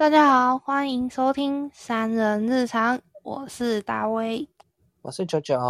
[0.00, 4.48] 大家好，欢迎收听三人日常，我是大威，
[5.02, 5.60] 我是九九，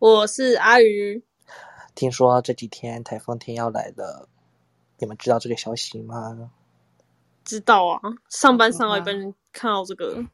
[0.00, 1.22] 我是阿鱼。
[1.94, 4.28] 听说这几天台风天要来了，
[4.98, 6.50] 你们知道这个消息吗？
[7.44, 10.24] 知道啊，上班上到一半看到这个，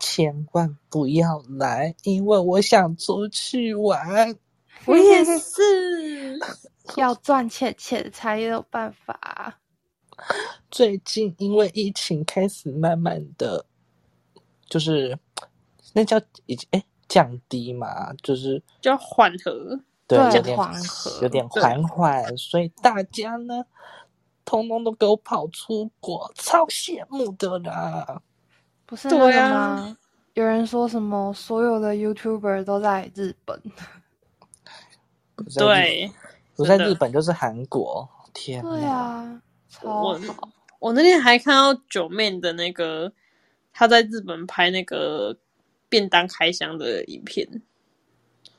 [0.00, 4.34] 千万不要来，因为我想出去玩。
[4.86, 6.38] 我也是，
[6.96, 9.58] 要赚钱钱才有办法。
[10.70, 13.64] 最近因为疫情开始慢慢的，
[14.68, 15.18] 就是
[15.92, 23.64] 那叫已经哎降低嘛，就是叫缓和，对，对有点缓和有点缓缓，所以大家呢，
[24.44, 28.22] 通通都给我跑出国，超羡慕的啦。
[28.86, 29.96] 不是那个对啊吗？
[30.34, 33.60] 有人说什么所有的 YouTuber 都在日本，
[35.56, 36.10] 对，
[36.56, 38.82] 不在日本就是韩国，天对！
[38.84, 40.48] 啊，超我好。
[40.78, 43.12] 我那天还看到九妹的那个，
[43.72, 45.36] 她在日本拍那个
[45.88, 47.48] 便当开箱的影片，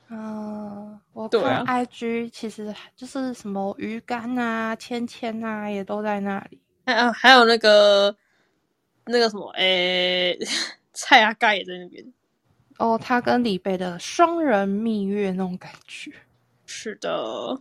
[0.08, 6.58] 嗯，我对看啊 IG 其实就是什么鱼干啊、芊芊啊，也都在那里。
[6.86, 8.14] 还有还有那个
[9.06, 10.38] 那个什么，诶、
[10.92, 12.04] 蔡阿盖也在那边。
[12.78, 16.12] 哦，他跟李贝的双人蜜月那种感觉。
[16.66, 17.60] 是的，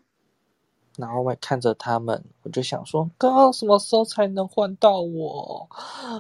[0.97, 5.67] 然后我也看着他们，我就想说，哥什么时候才能换到我？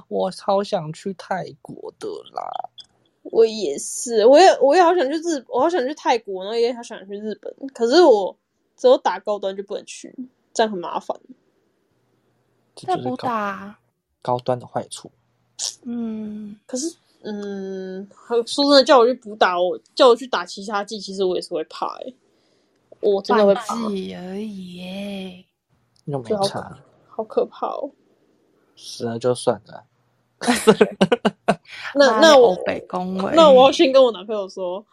[0.07, 2.69] 我超想去泰国的啦！
[3.23, 8.35] 我也是，我也我也好想去日，我好想去泰国，然后也好想去日本，可是我
[8.75, 10.13] 只有打高端就不能去，
[10.53, 11.17] 这样很麻烦。
[12.75, 13.79] 在不这就是高打，
[14.21, 15.11] 高端的坏处。
[15.83, 22.13] 嗯，可是，嗯，说真的，叫我去补打，我叫我去打其他季，其实我也是会怕、欸，
[23.03, 25.45] 我真的会怕，季而已耶。
[26.05, 26.77] 又没差，
[27.07, 27.91] 好可怕哦。
[28.75, 29.83] 死了就算了。
[31.95, 34.85] 那那我北恭维，那我要先跟我男朋友说，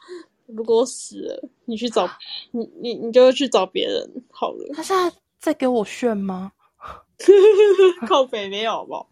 [0.47, 2.09] 如果我死了，你去找
[2.53, 6.53] 你你你就去找别人好了，他现在在给我炫吗？
[8.07, 9.09] 靠北没有好不好？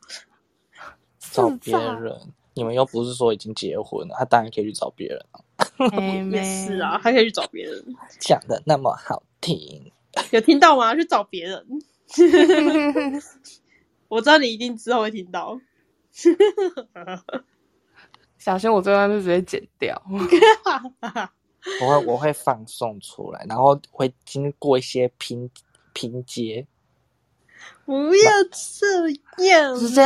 [1.18, 2.16] 找别人，
[2.58, 5.44] 你们又不是说已经结婚了，他当然可以去找别人了。
[5.92, 7.84] 妹也妹是啊，，还可以去找别人。
[8.18, 9.92] 讲的那么好听，
[10.32, 10.92] 有听到吗？
[10.96, 11.64] 去找别人。
[14.08, 15.60] 我知道你一定之后会听到。
[18.38, 20.02] 小心我这段就直接剪掉。
[21.80, 25.50] 我会我会放送出来，然后会经过一些拼
[25.92, 26.66] 拼接，
[27.84, 29.08] 不要这
[29.44, 30.00] 样啊，直接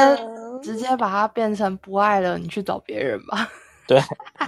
[0.63, 3.51] 直接把它变成不爱了，你去找别人吧。
[3.87, 4.01] 对，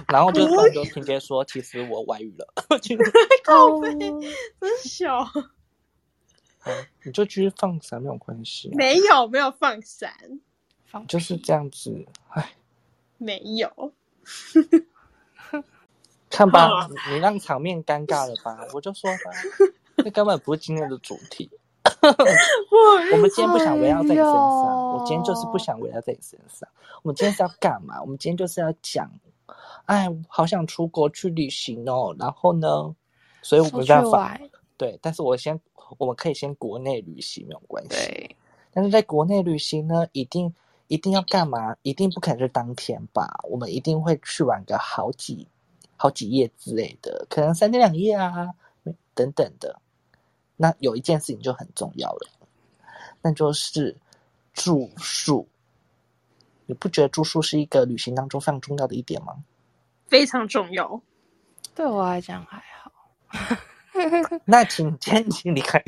[0.07, 2.47] 然后就突然就拼接说，其实我外遇了，
[2.79, 2.95] 就
[3.43, 3.91] 靠背，
[4.59, 5.19] 真小。
[5.35, 5.51] 嗯
[7.03, 10.11] 你就继续放闪没有关系啊、没有没有放闪，
[10.87, 12.53] 放就是这样子，哎，
[13.19, 13.93] 没有。
[16.31, 18.57] 看吧，你你让场面尴尬了吧？
[18.73, 19.31] 我就说吧，
[19.97, 21.51] 这根本不是今天的主题。
[23.13, 26.67] 我们今天不想围绕在你身上，哎我今天就是不想围绕在你身上。
[27.03, 28.01] 我们今天是要干嘛？
[28.01, 29.09] 我们今天就是要讲，
[29.85, 32.15] 哎，好想出国去旅行哦。
[32.17, 32.95] 然后呢，
[33.41, 34.39] 所以我出去没办法，
[34.77, 34.97] 对。
[35.01, 35.59] 但是我先，
[35.97, 38.35] 我们可以先国内旅行没有关系。
[38.73, 40.53] 但是在国内旅行呢，一定
[40.87, 41.75] 一定要干嘛？
[41.83, 43.39] 一定不可能是当天吧？
[43.43, 45.47] 我们一定会去玩个好几
[45.97, 48.49] 好几夜之类的，可能三天两夜啊，
[49.13, 49.79] 等等的。
[50.57, 52.29] 那有一件事情就很重要了，
[53.21, 53.95] 那就是
[54.53, 55.47] 住宿。
[56.65, 59.35] 你不觉得住宿是一个旅行当中非常重要的一点吗？
[60.07, 61.01] 非常重要。
[61.73, 62.91] 对我来讲还好。
[64.45, 65.83] 那请先请离开。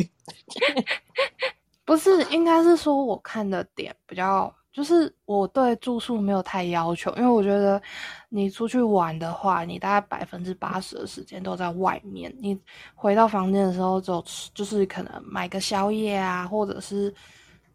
[1.86, 7.82] 不是，应该是说我看的点比较，就是我对住宿没有太要求，因为我觉得
[8.30, 12.56] 你出去玩的话，你大概百分之八十的时间都在外面，你
[12.94, 17.12] 回到房间的时候，只有吃，就是可能买个宵夜啊，或者是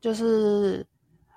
[0.00, 0.87] 就是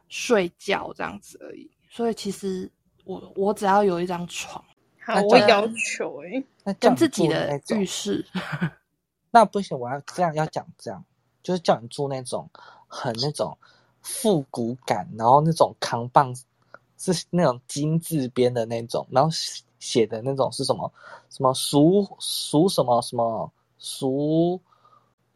[0.08, 1.68] 睡觉这样子而已。
[1.90, 2.72] 所以其实
[3.04, 4.64] 我我只要有一张床
[5.04, 8.24] 好，我要求哎、 那叫你跟自己的浴室，
[9.32, 11.04] 那不行，我要这样要讲这样，
[11.42, 12.48] 就是叫你住那种
[12.88, 13.58] 很那种
[14.06, 16.32] 复古感，然后那种扛棒
[16.96, 20.92] 是那种金字边的那种，然后写写的那种是什么
[21.30, 24.62] 什么俗俗什么什么俗，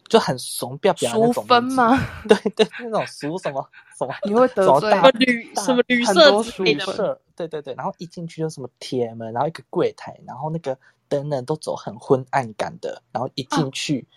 [0.08, 1.50] 就很怂不要不要那淑种名字？
[1.50, 1.98] 芬吗？
[2.30, 3.68] 对对，那种俗什么
[3.98, 10.78] 什么你会得罪什么大什么旅大什么旅很多书之类的，社，对对对，然后一进去就什么铁门，然后一个柜台，然后那个
[11.08, 14.08] 灯呢都走很昏暗感的，然后一进去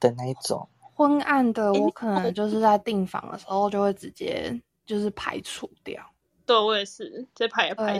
[0.00, 6.02] 的那一种，昏暗的，我可能就是在订房的时候就会直接就是排除掉。
[6.46, 7.98] 对我也是，这排也排。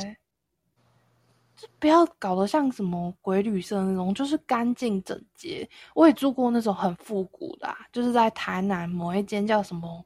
[1.57, 5.69] 就不要搞得像什么鬼旅社那种，就是干净整洁。
[5.95, 10.05] 我也住过那种很复古的、啊，就是在台南某一间叫什么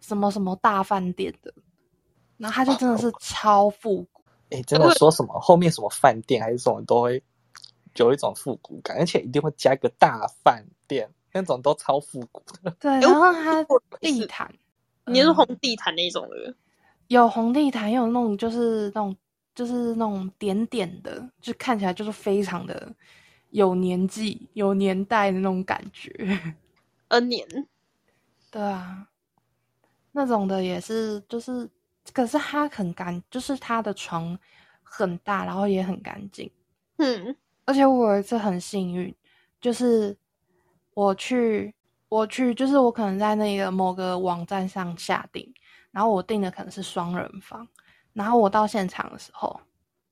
[0.00, 1.54] 什么什么大饭店的，
[2.36, 4.24] 然后它就真的是超复古。
[4.50, 7.22] 哎，真的说什么后面什么饭店还是什么都会
[7.94, 12.70] 有一种复古感，而且一定会加一个大饭店，那种都超复古的。
[12.80, 13.64] 对，然后它
[14.00, 14.52] 地毯，
[15.06, 16.54] 你是嗯红地毯那种的，
[17.08, 19.16] 有红地毯，也有那种就是那种
[19.54, 22.92] 就是那种点点的，就看起来就是非常的
[23.50, 26.10] 有年纪、有年代的那种感觉。
[27.08, 27.46] N 年，
[28.50, 29.08] 对啊，
[30.12, 31.68] 那种的也是，就是，
[32.12, 34.38] 可是它很干，就是它的床
[34.82, 36.50] 很大，然后也很干净。
[36.98, 39.14] 嗯，而且我有一次很幸运，
[39.60, 40.16] 就是
[41.00, 41.74] 我去，
[42.10, 45.50] 我去，就是我可能在那个某个网站上下订，
[45.90, 47.66] 然后我订的可能是双人房，
[48.12, 49.58] 然后我到现场的时候，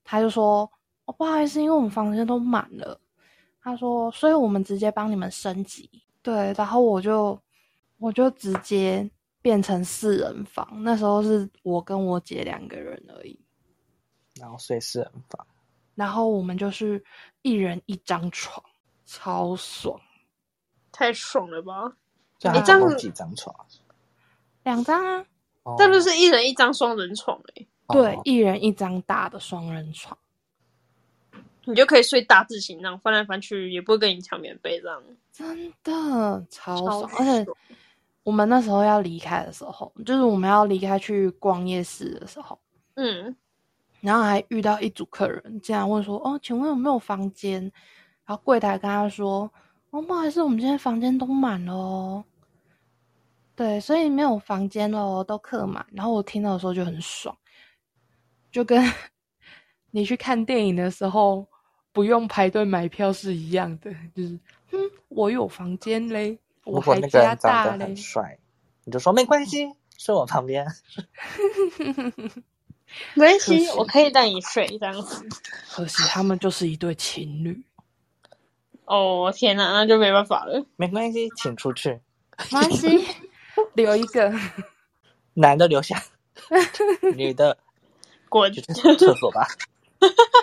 [0.03, 0.67] 他就说
[1.05, 2.99] ：“哦，不好意思，因为我们房间都满了。”
[3.61, 5.87] 他说：“所以我们直接帮你们升级。”
[6.23, 7.39] 对，然后我就
[7.99, 9.07] 我就直接
[9.43, 13.39] 变成四人房，那时候是我跟我姐两个人而已。
[14.39, 15.45] 然后睡四人房，
[15.93, 17.03] 然后我们就是
[17.43, 18.63] 一人一张床，
[19.05, 19.99] 超爽，
[20.91, 21.93] 太爽了吧！
[22.37, 23.53] 就诶这样他总共几张床？
[24.63, 25.25] 两张啊，
[25.63, 30.17] 哦这不是一人一张双人床哎、对哦，一人一张大的双人床，
[31.65, 35.01] 你就可以睡大字型，这样翻来翻去也不会跟你抢棉被这样。
[35.31, 37.11] 真的超超爽。
[37.17, 37.45] 而且
[38.23, 42.59] 我们那时候要离开的时候，就是我们要离开去逛夜市的时候，
[42.95, 43.35] 嗯，
[44.01, 47.61] 然后还遇到一组客人，竟然问说：“哦，请问有没有房间？”
[48.25, 49.49] 然后柜台跟他说
[49.91, 52.23] ：“哦，不好意思，我们今天房间都满了哦。”
[53.55, 55.85] 对，所以没有房间了哦，都客满。
[55.91, 57.37] 然后我听到的时候就很爽，
[58.51, 58.81] 就跟
[59.91, 61.45] 你去看电影的时候
[61.91, 64.39] 不用排队买票是一样的，就是
[64.71, 67.95] 嗯，我有房间嘞，我还加那个人长大嘞。
[67.95, 68.39] 帅，
[68.85, 70.65] 你就说没关系，睡我旁边。
[73.13, 75.27] 没关系系，我可以带你睡这样子。
[75.69, 77.61] 可惜他们就是一对情侣，
[78.89, 80.65] 哦天哪，那就没办法了。
[80.75, 82.01] 没关系，请出去，
[82.51, 83.05] 没关系，
[83.75, 84.33] 留一个。
[85.35, 86.03] 男的留下，
[87.15, 87.57] 女的
[88.27, 88.51] 滚！
[88.51, 89.47] 去厕所吧。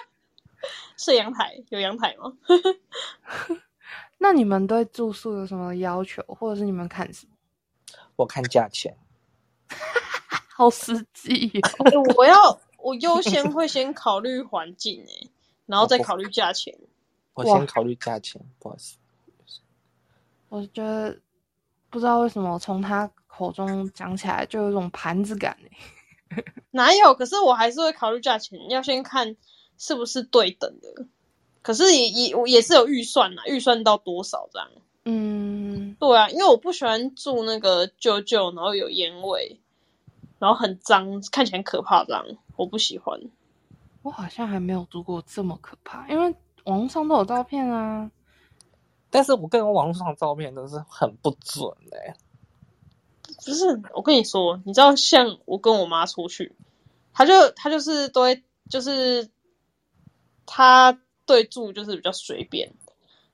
[0.97, 2.33] 是阳台有阳台吗？
[4.19, 7.33] 那你们对住宿有什么要求，或者是你们看什么？
[8.17, 8.97] 我看价钱，
[10.49, 11.91] 好实际哦。
[11.91, 15.29] 欸我要我优先会先考虑环境哎、
[15.67, 16.75] 然后再考虑价钱。
[17.37, 18.97] 哇我先考虑价钱，不好意思。
[20.49, 21.19] 我觉得
[21.91, 25.56] 不知道为什么从他口中讲起来就有一种盘子感
[26.31, 27.15] 欸 哪有？
[27.15, 29.37] 可是我还是会考虑价钱，要先看
[29.78, 31.07] 是不是对等的。
[31.62, 34.69] 可是也也我也是有预算啦，预算到多少这样？
[35.05, 39.61] 嗯，对啊，因为我不喜欢住那个旧旧，然后有烟味，
[40.38, 42.25] 然后很脏，看起来很可怕这样，
[42.57, 43.21] 我不喜欢。
[44.02, 46.35] 我好像还没有住过这么可怕，因为
[46.66, 48.11] 网络上都有照片啊。
[49.08, 52.14] 但是我跟网络上的照片都是很不准哎、
[53.44, 56.54] 不是，我跟你说，你知道，像我跟我妈出去，
[57.14, 59.30] 她就她就是都会，就是
[60.44, 62.75] 她对住就是比较随便，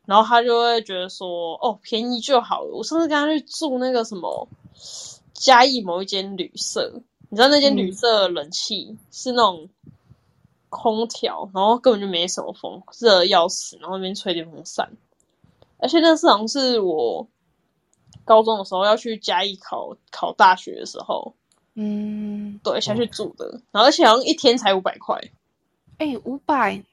[0.04, 2.76] 然后她就会觉得说，哦，便宜就好了。
[2.76, 4.46] 我上次跟她去住那个什么
[5.32, 9.68] 嘉义某一间旅社，你知道那间嗯旅社的冷气是那种
[10.72, 14.90] 空调，然后根本就没什么风，热得要死，然后那边吹电风扇，
[15.76, 17.28] 而且那是好像是我。
[18.24, 21.34] 高中的时候要去嘉义考考大学的时候，
[21.74, 25.20] 嗯，对，下去住的，然后而且好像一天才五百块，
[25.98, 26.84] 哎、五百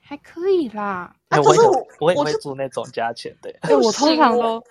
[0.00, 1.16] 还可以啦。
[1.28, 4.62] 哎我也啊可是我我也会住那种价钱的、哎、我通常都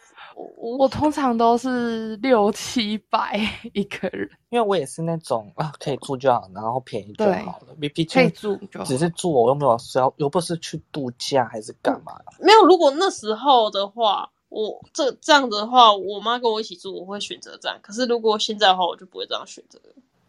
[0.58, 3.40] 我通常都是六七百
[3.74, 7.76] 一个人，因为我也是那种啊，可以住就好，然后便宜就好了。
[7.80, 12.14] 毕毕可以住就好只是住，我又没有是要，又不是去度假还是干嘛。
[12.40, 12.66] 没有。
[12.66, 17.78] 如果那时候的话，我这这样子的话，我妈跟我一起住，我会选择这样。
[17.82, 19.80] 可是如果现在的话，我就不会这样选择。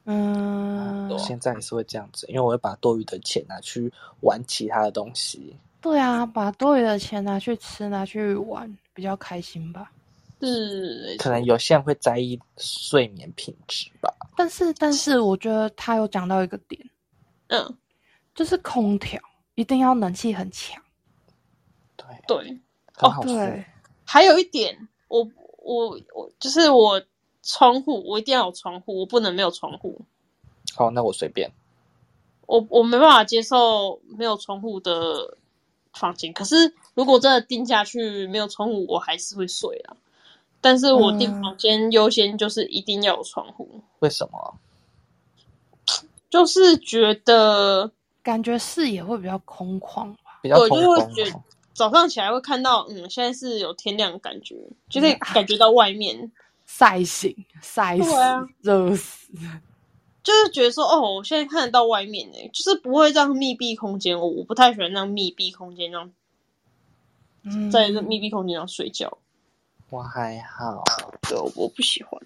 [0.06, 5.56] 嗯，啊现在也是会这样子，因为我会把多余的钱拿去玩其他的东西。
[5.80, 9.92] 对啊，把多余的钱拿去吃，拿去玩，比较开心吧。
[10.40, 14.14] 是，可能有些人会在意睡眠品质吧。
[14.36, 16.90] 但是，但是我觉得他有讲到一个点，
[17.48, 17.76] 嗯，
[18.34, 19.20] 就是空调
[19.54, 20.82] 一定要冷气很强。
[21.96, 22.60] 对，对。
[22.92, 23.64] 很好对睡。，
[24.04, 27.02] 还有一点，我我我就是我
[27.42, 30.02] 窗户，我一定要有窗户，我不能没有窗户。
[30.74, 31.50] 好，那我随便。
[32.46, 35.38] 我我没办法接受没有窗户的
[35.94, 36.32] 房间。
[36.32, 39.96] 可是如果真的定下去没有窗户，我还是会睡啊。
[40.60, 44.58] 但是我订嗯房间优先就是一定要有窗户，为什么？
[46.28, 47.90] 就是觉得
[48.22, 50.38] 感觉视野会比较空旷吧。
[50.42, 51.32] 对比较我就会觉。
[51.72, 54.54] 早上起来会看到，嗯，现在是有天亮的感觉，
[54.90, 56.30] 就是感觉到外面，
[56.66, 59.32] 晒醒、晒死、对啊热死。
[60.22, 66.12] 就是觉得说，哦，我现在看得到外面呢，就是不会这样密闭空间，我我不太喜欢让密闭空间让
[67.44, 69.16] 嗯，在这密闭空间上睡觉，
[69.90, 70.82] 我还好，
[71.22, 72.20] 对，我我不喜欢。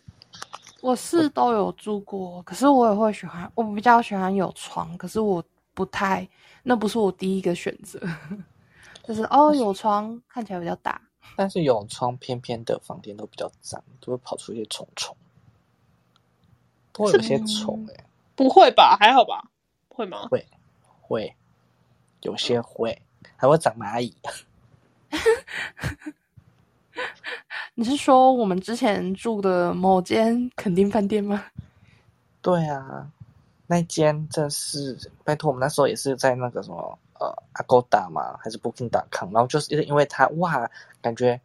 [0.82, 5.42] 我是都有住过，可是我也会喜欢，我比较喜欢有床，可是我
[5.72, 6.28] 不太，
[6.62, 7.98] 那不是我第一个选择。
[9.02, 11.00] 就是哦，有床看起来比较大，
[11.36, 15.16] 但是有窗偏偏的房间都比较脏，都会跑出一些虫虫，
[16.92, 18.04] 都会有些虫哎、
[18.34, 18.96] 不会吧？
[19.00, 19.50] 还好吧？
[19.88, 20.28] 会吗？
[20.30, 20.46] 会
[21.00, 21.34] 会
[22.20, 23.00] 有些会，
[23.36, 24.14] 还会长蚂蚁。
[27.74, 31.44] 你是说我们之前住的某间垦丁饭店吗？
[32.40, 33.10] 对啊，
[33.66, 40.70] 那间真是拜托，我们那时候也是在那个什么呃 Agoda 嘛，还是 Booking.com，然后就是因为它哇，
[41.00, 41.40] 感觉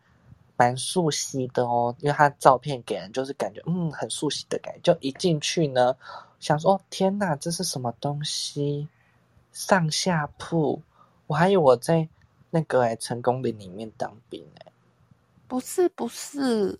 [0.57, 5.95] 蛮熟悉的哦，因为它照片给人就是感觉嗯很熟悉的感觉，就一进去呢，
[6.39, 8.87] 想说哦天哪，这是什么东西？
[9.51, 10.81] 上下铺，
[11.27, 12.07] 我还以为我在
[12.51, 14.71] 那个哎成功岭里面当兵哎，
[15.49, 16.79] 不是，不是，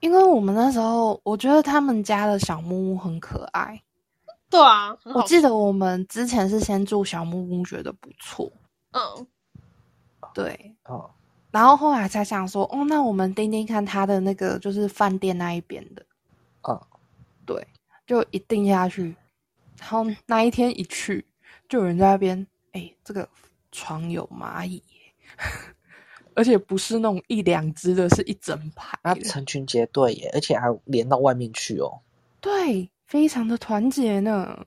[0.00, 3.80] 因为我们那时候我觉得他们家的小木屋很可爱。
[4.48, 8.50] 对啊，我记得我们之前是先住小木屋，觉得不错，
[8.90, 9.26] 嗯，
[10.34, 11.10] 对，哦
[11.50, 16.04] 然后后来才想说，哦，那我们盯盯看他的那个就是饭店那一边的，
[16.62, 16.86] 哦，
[17.44, 17.66] 对，
[18.06, 19.14] 就一定下去。
[19.78, 21.26] 然后那一天一去，
[21.68, 23.28] 就有人在那边，哎，这个
[23.70, 25.14] 床有蚂蚁耶，
[26.34, 32.00] 而且不是那种一两只的，是一整排的，那成群结队耶，而且还连到外面去哦。
[32.40, 34.66] 对，非常的团结呢。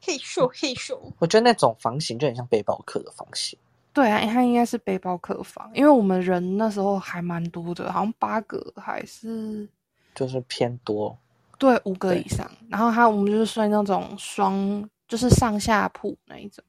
[0.00, 3.58] 嘿咻嘿咻，我觉得那种房型就很像背包客的房型。
[3.92, 9.68] 对啊，它应该是背包客房，因为我们人那时候还蛮多的，好像八个还是
[10.14, 11.18] 就是偏多，
[11.58, 12.48] 对五个以上。
[12.68, 16.64] 然后他我们就是睡那种双，就是上下铺那一种。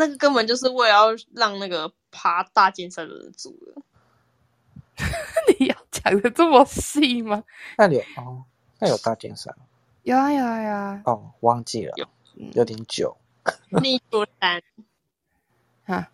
[0.00, 3.82] 那个根本就是为了要让那个爬大尖山的人住的。
[5.58, 7.44] 你要讲的这么细吗？
[7.76, 8.44] 那里有哦，
[8.78, 9.54] 那有大尖山
[10.04, 12.08] 有啊有啊有啊哦，忘记了有，
[12.54, 13.14] 有点久。
[13.68, 14.62] 立柱山，
[15.84, 16.10] 啊！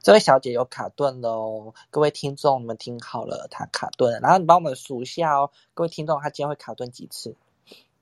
[0.00, 7.34] 这位小姐有卡顿的哦，各位听众，你们听好了，她卡顿了，然后你帮我们数一下哦，各位听众，她今天会卡顿几次？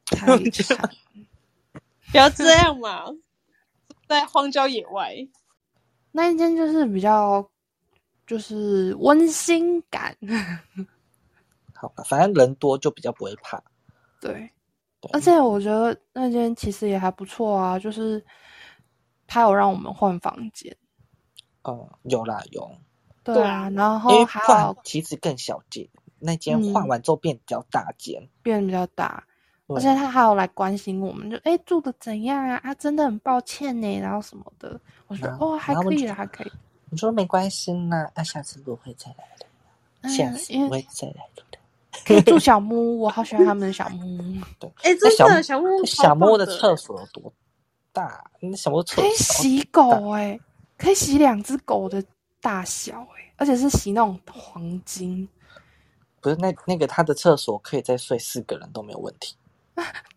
[2.12, 3.06] 不要这样嘛，
[4.07, 5.15] 在荒郊野外。
[6.13, 7.49] 那一间就是比较
[8.27, 10.17] 就是温馨感，
[11.75, 13.63] 好吧，反正人多就比较不会怕。
[14.21, 14.51] 对。
[14.99, 18.25] 对而且我觉得那间其实也还不错啊，就是
[19.27, 20.75] 他有让我们换房间，
[21.65, 22.67] 嗯，有啦有，
[23.23, 25.87] 对啊，然因为后还换有其实更小间，
[26.19, 29.36] 那间嗯换完之后变比较大间，变得比较大，对
[29.69, 32.61] 而且他还有来关心我们，就哎住的怎样啊？
[32.63, 36.53] 啊，真的很抱歉呢，然后什么的，我说哦还可以啦，还可以，
[36.91, 39.47] 你说没关系啦，那、下次不会再来的，
[40.03, 41.43] 嗯下次因为不会再来的。
[42.05, 47.33] 可以住小木屋，我好喜欢他们的小木屋， 对，哎、那小真的小木屋小木屋的厕所有多
[47.91, 48.23] 大？
[48.39, 50.39] 那小木屋厕可以洗狗哎、
[50.77, 52.05] 可以洗两只狗的
[52.41, 55.27] 大小哎、而且是洗那种黄金，
[56.21, 59.35] 不是那那个他的厕所可以再睡四个人都没有问题。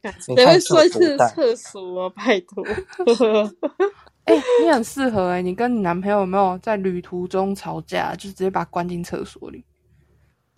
[0.01, 2.09] 你 谁会看睡这个多大是厕所啊？
[2.15, 2.63] 拜托，
[4.25, 9.65] 哎、你很适合哎、你跟你男朋友有没有在旅途中吵架，就直接把他关进厕所里？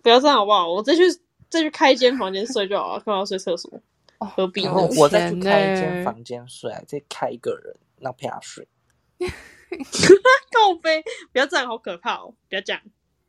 [0.02, 0.68] 不要这样好不好？
[0.70, 1.02] 我再去
[1.48, 3.80] 再去开一间房间睡就好了，干嘛要睡厕所？
[4.18, 8.68] 哦，何必呢然后我再去开一呢间房间睡，再开一个人，让陪他睡。
[10.50, 12.34] 告飞，不要这样，好可怕哦！
[12.48, 12.82] 不要这样，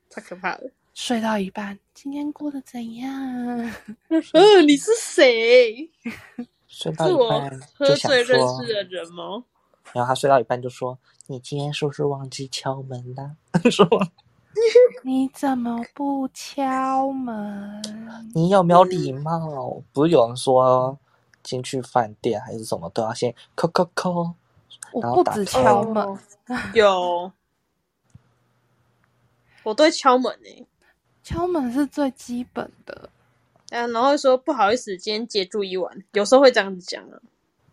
[0.10, 0.72] 太可怕了。
[0.94, 3.12] 睡到一半，今天过得怎样？
[4.34, 5.90] 呃，你是谁？
[6.68, 9.44] 睡到一半喝就想醉认说识，的人吗？
[9.92, 10.98] 然后他睡到一半就说
[11.28, 13.36] ：“你今天是不是忘记敲门啦？”
[13.72, 13.88] 说
[15.04, 17.82] 你怎么不敲门？
[18.34, 19.84] 你有没有礼貌？
[19.92, 20.98] 不是有人说
[21.42, 24.34] 进去饭店还是什么都要先叩叩叩，
[24.94, 27.32] 我然后打开不止敲哦门，有，
[29.64, 30.66] 我对敲门诶、
[31.24, 33.10] 敲门是最基本的。
[33.70, 37.18] 啊，然后说不好意思，今天借住一晚，有时候会这样子讲啊。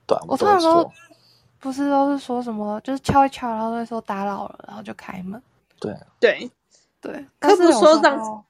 [0.07, 0.91] 对，我通常都，
[1.59, 5.43] 不是都是说什么，就是敲一敲，然后都会说打扰了，然后就开门。
[5.79, 6.51] 对，对，
[7.01, 8.43] 对，可不是有时说让候，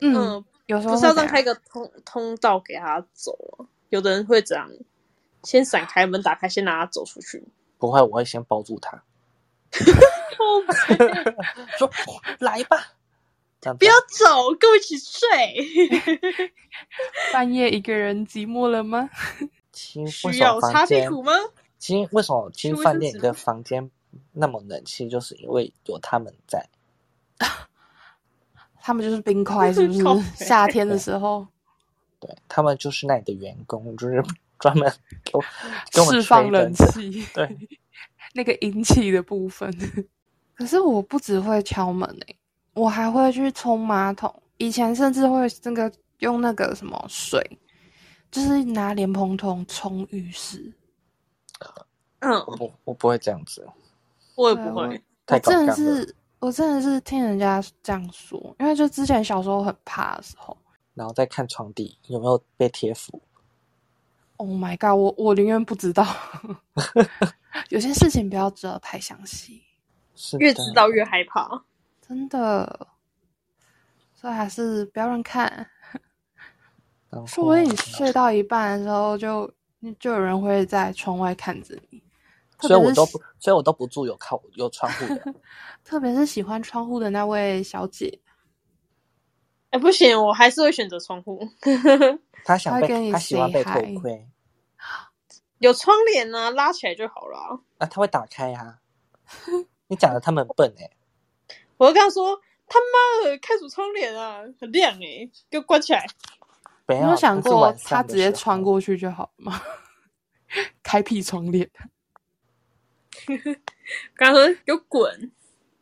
[0.00, 3.66] 嗯，嗯，有时候不是要让开个通通道给他走啊。
[3.90, 4.68] 有的人会这样，
[5.44, 7.46] 先闪开门，打开，先让他走出去。
[7.78, 9.02] 不会，我会先抱住他，
[11.78, 11.90] 说
[12.40, 12.94] 来吧，
[13.60, 15.28] 这样不要走，跟我一起睡。
[17.32, 19.10] 半夜一个人寂寞了吗？
[19.72, 20.86] 其实需为什么要擦？
[20.86, 21.32] 屁股吗？
[21.78, 23.90] 其实为什么其实饭店的生纸吗房间
[24.32, 24.82] 那么冷？
[24.84, 26.68] 其实就是因为有他们在。
[28.82, 30.02] 他们就是冰块，是不是？
[30.44, 31.46] 夏天的时候
[32.18, 34.22] 对他们就是那里的员工，就是
[34.58, 34.90] 专门
[35.22, 35.44] 给我
[35.92, 36.72] 给我们释放冷。
[36.74, 37.56] 气，对，
[38.32, 39.70] 那个阴气的部分。
[40.54, 42.36] 可是我不只会敲门诶、
[42.74, 44.32] 我还会去冲马桶。
[44.58, 47.40] 以前甚至会那个用那个什么水，
[48.30, 50.72] 就是拿莲蓬头冲浴室。
[52.20, 53.66] 嗯，我不我不会这样子，
[54.34, 55.02] 我也不会。
[55.26, 55.74] 太我真的。
[55.74, 60.56] 是，我真的是听人家这样说，因为就之前小时候很怕的时候
[60.94, 63.22] 然后再看床底有没有被贴符。
[64.36, 66.06] ，Oh my god，我我宁愿不知道，
[67.70, 69.62] 有些事情不要知道太详细，
[70.14, 71.64] 是越知道越害怕。
[72.10, 72.88] 真的，
[74.12, 75.70] 所以还是不要乱看。
[77.24, 79.48] 说不定你睡到一半的时候就，
[80.00, 82.02] 就有人会在窗外看着你，
[82.58, 85.34] 所以我都不，所以我都不住有靠有窗户的。
[85.84, 88.18] 特别是喜欢窗户的那位小姐，
[89.70, 91.48] 哎、不行，我还是会选择窗户，
[92.44, 94.28] 他想被他喜欢被偷窥
[95.58, 97.60] 有窗帘啊，拉起来就好了啊。
[97.78, 98.78] 啊，他会打开啊。
[99.86, 100.90] 你讲的他们很笨哎、
[101.80, 102.38] 我就跟他说
[102.68, 106.04] ：“他妈的，开什么窗帘啊，很亮哎、给我关起来。
[106.86, 109.62] 没有想过他直接穿过去就好了吗？
[110.84, 111.70] 开辟窗帘，”
[113.26, 113.54] 跟
[114.18, 115.32] 他说：“给我滚，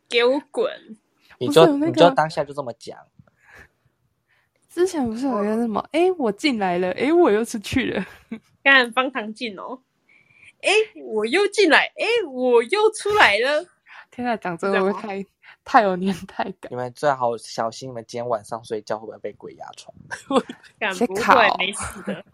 [0.07, 0.97] 给我滚
[1.37, 2.97] 你就你就个当下就这么讲，
[4.69, 5.85] 之前不是有一个什么？
[5.91, 8.05] 哎、我进来了，哎、我又出去了。！”
[8.63, 9.81] 看方唐镜哦，
[10.61, 10.71] 哎、
[11.03, 13.65] 我又进来，哎、我又出来了。
[14.11, 15.25] 天啊，讲这这样吗个会太
[15.63, 16.75] 太有年代感你。
[16.75, 19.93] 们最好小心，你们今天晚上睡觉会不会被鬼压床？
[20.79, 22.25] 干不会，没事的，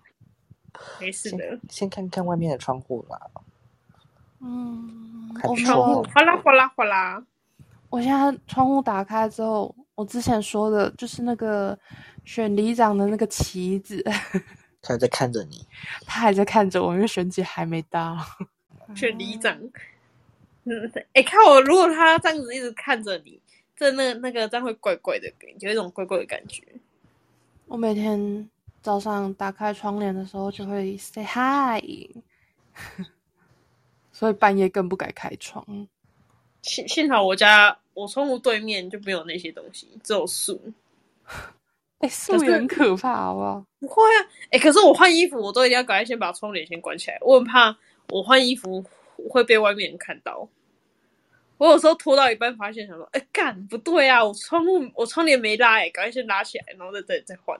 [0.99, 1.61] 没事的先。
[1.69, 3.19] 先看看外面的窗户啦。
[4.41, 7.25] 嗯，还不我没有错哦哗啦哗啦哗啦，
[7.89, 11.77] 我现在窗户打开之后，我之前说的就是那个
[12.25, 14.03] 选里长的那个旗子，
[14.81, 15.65] 他还在看着你，
[16.05, 18.17] 他还在看着我，因为选举还没到。
[18.95, 19.57] 选里长。
[20.65, 23.39] 嗯，哎、看我，如果他这样子一直看着你，
[23.75, 26.63] 这那那个这样会怪怪的，有一种怪怪的感觉。
[27.67, 28.49] 我每天
[28.81, 32.09] 早上打开窗帘的时候就会 say hi，
[34.11, 35.87] 所以半夜更不敢开窗。
[36.61, 40.59] 幸幸好我家我窗户对面就没有那些东西，只有树。
[41.99, 43.65] 哎、树也很可怕，好不好？
[43.79, 47.75] 不会啊，哎、可是我换衣服，我都一定要赶快先把窗帘先关起来，我很怕
[48.09, 48.83] 我换衣服
[49.29, 50.47] 会被外面人看到。
[51.57, 57.57] 我有时候拖到一半，发现想说，哎、干不对啊，我窗户我窗帘没拉、哎，赶快先拉起来，然后再再再换，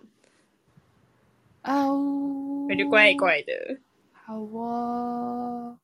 [1.64, 3.80] 哦，感觉怪怪的。
[4.12, 5.78] 好哦。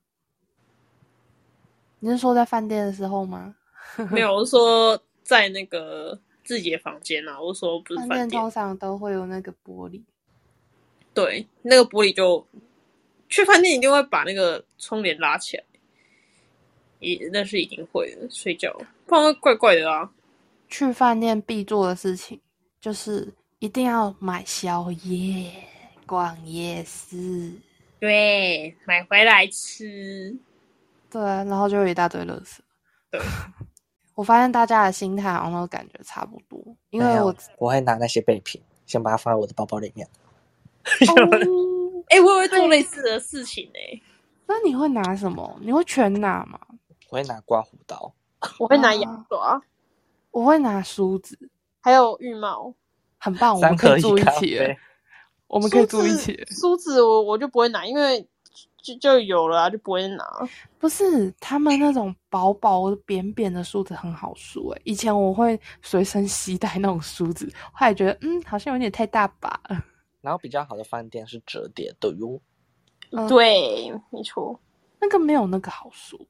[2.00, 3.56] 你是说在饭店的时候吗？
[4.12, 10.02] 没有，我是说在那个自己的房间啊，我说不是饭店通，常都会有那个玻璃。
[11.14, 12.46] 对，那个玻璃就
[13.32, 15.64] 去饭店一定会把那个窗帘拉起来，
[17.00, 18.72] 一那是一定会的，睡觉
[19.08, 20.08] 不然会怪怪的啊。
[20.68, 22.40] 去饭店必做的事情
[22.80, 25.52] 就是一定要买宵夜、
[26.06, 27.54] 逛夜市，
[28.00, 30.38] 对，买回来吃。
[31.10, 32.60] 对，然后就有一大堆垃圾。
[33.10, 33.20] 对，
[34.16, 40.08] 我发现大家的心态好像都感觉差不多，因为我我会拿那些备品，先把它放在我的包包里面。
[40.86, 41.16] 哦，
[42.12, 44.02] 哎、我也会做类似的事情哎、
[44.46, 45.58] 那你会拿什么？
[45.62, 46.60] 你会全拿吗？
[47.10, 48.14] 我会拿刮胡刀，
[48.60, 49.62] 我会拿牙刷，
[50.32, 51.40] 我会拿梳子，
[51.80, 52.76] 还有浴帽。
[53.18, 54.58] 很棒，我三们可以住一起
[55.48, 56.44] 我们可以住一起。
[56.50, 58.28] 梳子我我就不会拿，因为
[58.82, 60.26] 就就有了啊，就不会拿。
[60.80, 69.86] 不是他们那种薄薄扁扁的梳子很好梳诶、以前我会随身携带那种梳子，后来觉得嗯好像有点太大把了。
[70.22, 72.40] 然后比较好的饭店是折叠的哟。
[73.12, 74.60] 嗯对，没错。
[75.00, 76.28] 那个没有那个好梳。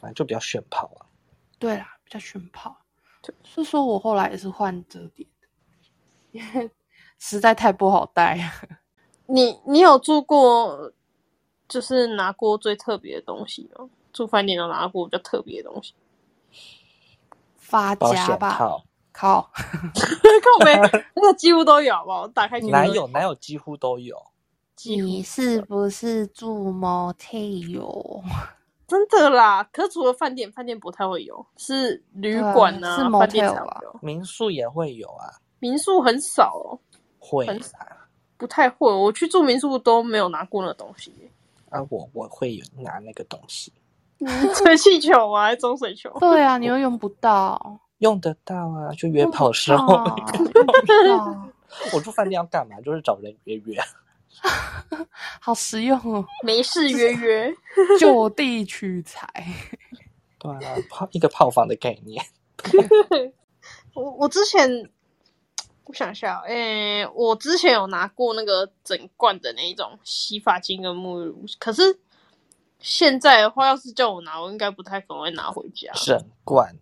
[0.00, 1.06] 反正就比较炫炮啊。
[1.58, 2.76] 对啦，比较炫炮。
[3.22, 5.48] 就，是说我后来也是换折叠的，
[6.32, 6.70] 因为
[7.18, 8.42] 实在太不好带了。
[9.26, 10.92] 你你有住过，
[11.68, 13.88] 就是拿过最特别的东西吗？
[14.12, 15.94] 住饭店有拿过比较特别的东西？
[17.56, 20.74] 发夹吧，套靠， 靠背，
[21.14, 22.22] 那个几乎都有，好不好？
[22.22, 24.16] 我打开哪有哪有几乎都有。
[24.84, 28.22] 你是不是住 motel？
[28.88, 29.62] 真的啦。
[29.72, 33.80] 可除了饭店，饭店不太会有，是旅馆呢啊是 motel 啊。
[34.00, 36.78] 民宿也会有啊，民宿很少哦，
[37.20, 37.78] 会很少。
[38.36, 38.92] 不太会。
[38.92, 41.14] 我去住民宿都没有拿过那东西。
[41.70, 43.72] 啊，我我会有拿那个东西，
[44.56, 46.10] 吹气球啊，还是中水球？
[46.18, 49.86] 对啊，你又用不到，用得到啊，就约炮的时候，
[51.94, 52.80] 我住饭店要干嘛？
[52.84, 53.78] 就是找人约约。
[55.40, 57.54] 好实用哦，没事约约。
[58.00, 59.26] 就地取材。
[60.38, 62.24] 对啊，泡一个泡房的概念。
[63.94, 64.90] 我我之前
[65.84, 72.00] 我想一下，诶、我之前有拿过那个整罐的那一种洗发精跟沐浴露，可是
[72.80, 75.92] 现在的话，要是叫我拿，我应该不太可能会拿回家。
[75.94, 76.74] 整罐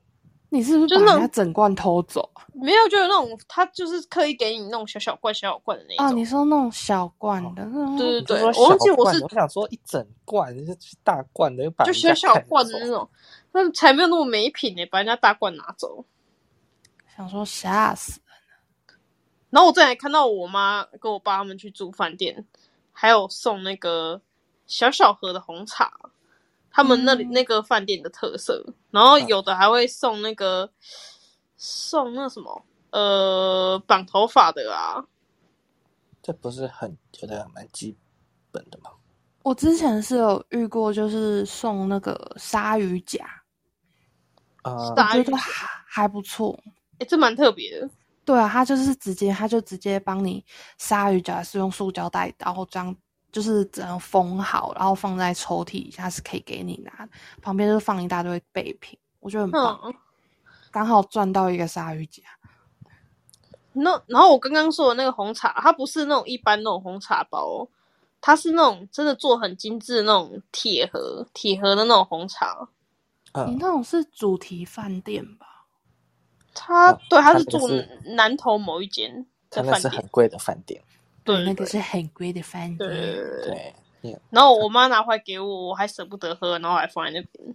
[0.50, 2.44] 你是不是就是那种把人家整罐偷走啊？
[2.52, 6.04] 没有，就是那种他就是刻意给你那种小小罐、小小罐的那种。
[6.04, 13.08] 啊，你说那种小罐的，那种对对对，我忘记我是我想说一整罐，就是大罐的，又把就人家看小小罐的那种，
[13.52, 16.04] 那才没有那么没品呢、把人家大罐拿走。
[17.16, 18.20] 想说吓死。
[19.50, 22.46] 然后我之前还看到我妈跟我爸他们去住饭店，
[22.92, 24.20] 还有送那个
[24.66, 25.92] 小小盒的红茶，
[26.70, 28.64] 他们那里、嗯那个饭店的特色。
[28.90, 30.70] 然后有的还会送那个
[31.56, 35.04] 送那什么呃绑头发的啊，
[36.22, 37.96] 这不是很觉得蛮基
[38.50, 38.90] 本的吗？
[39.42, 43.24] 我之前是有遇过，就是送那个鲨鱼夹，
[44.62, 46.59] 啊、我觉得还还不错。
[46.98, 47.88] 诶，这蛮特别的。
[48.22, 50.44] 对啊，他就是直接，他就直接帮你
[50.76, 52.94] 鲨鱼夹是用塑胶袋，然后这样
[53.32, 59.94] 就是整个封好，然后放在抽屉底下是可以给你拿的，旁边就是放一大堆备品，我觉得很棒，嗯，
[60.70, 62.22] 刚好赚到一个鲨鱼夹。
[63.72, 67.68] 那然后我刚刚说的那个红茶，它不是那种一般那种红茶包哦，
[68.20, 72.68] 它是那种真的做很精致的那种铁盒铁盒的那种红茶。
[73.32, 75.46] 嗯，你那种是主题饭店吧？
[76.52, 80.82] 他哦对，他是住它那个是南头某一间真的是很，贵的饭店。
[81.36, 83.74] 对那个是很贵的饭店，对
[84.30, 87.54] 然后我妈拿回来给我，我还舍不得喝，然后还放在那边。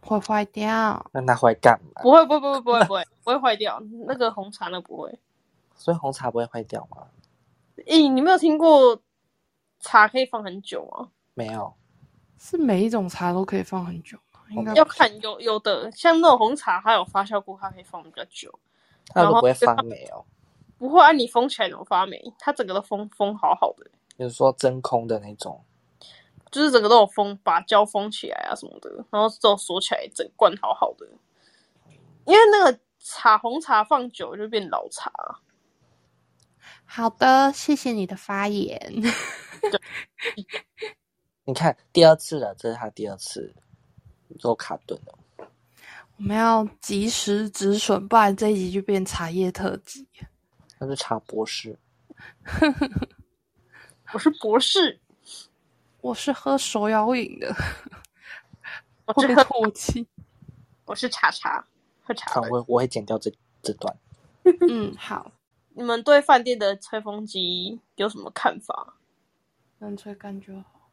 [0.00, 1.10] 会坏掉。
[1.12, 2.02] 那拿回来干嘛？
[2.02, 5.18] 不会不会不会不会不会不会坏掉，那个红茶那不会。
[5.74, 7.06] 所以红茶不会坏掉吗？
[7.86, 9.00] 诶，你没有听过
[9.80, 11.08] 茶可以放很久吗？
[11.34, 11.72] 没有，
[12.38, 14.40] 是每一种茶都可以放很久吗？
[14.50, 18.58] 应该要看有有的像那种红茶，它有发酵过，它可以放比较久。
[19.08, 20.24] 它都不会发霉哦。
[20.78, 22.22] 不会，啊、你封起来怎么发霉？
[22.38, 25.62] 它整个都封封好好的，就是说真空的那种，
[26.50, 31.06] 就是整个都有封，把胶封起来啊什么的，然后之后锁起来，整罐好好的。
[32.24, 35.10] 因为那个茶红茶放久就变老茶，
[36.84, 38.78] 好的，谢谢你的发言。
[41.44, 43.54] 你看第二次了，这是他第二次
[44.38, 45.18] 做卡顿了。
[46.18, 50.06] 我们要及时止损，不然这一集就变茶叶特辑。
[50.80, 51.78] 那是茶博士，
[54.12, 55.00] 我是博士，
[56.00, 57.54] 我是喝手摇饮的，
[59.06, 60.06] 我 是喝，唾弃。
[60.84, 61.66] 我是茶茶，
[62.02, 63.94] 喝茶好，我我会剪掉这这段。
[64.68, 65.32] 嗯，好，
[65.74, 68.94] 你们对饭店的吹风机有什么看法？
[69.80, 70.90] 能吹干就好。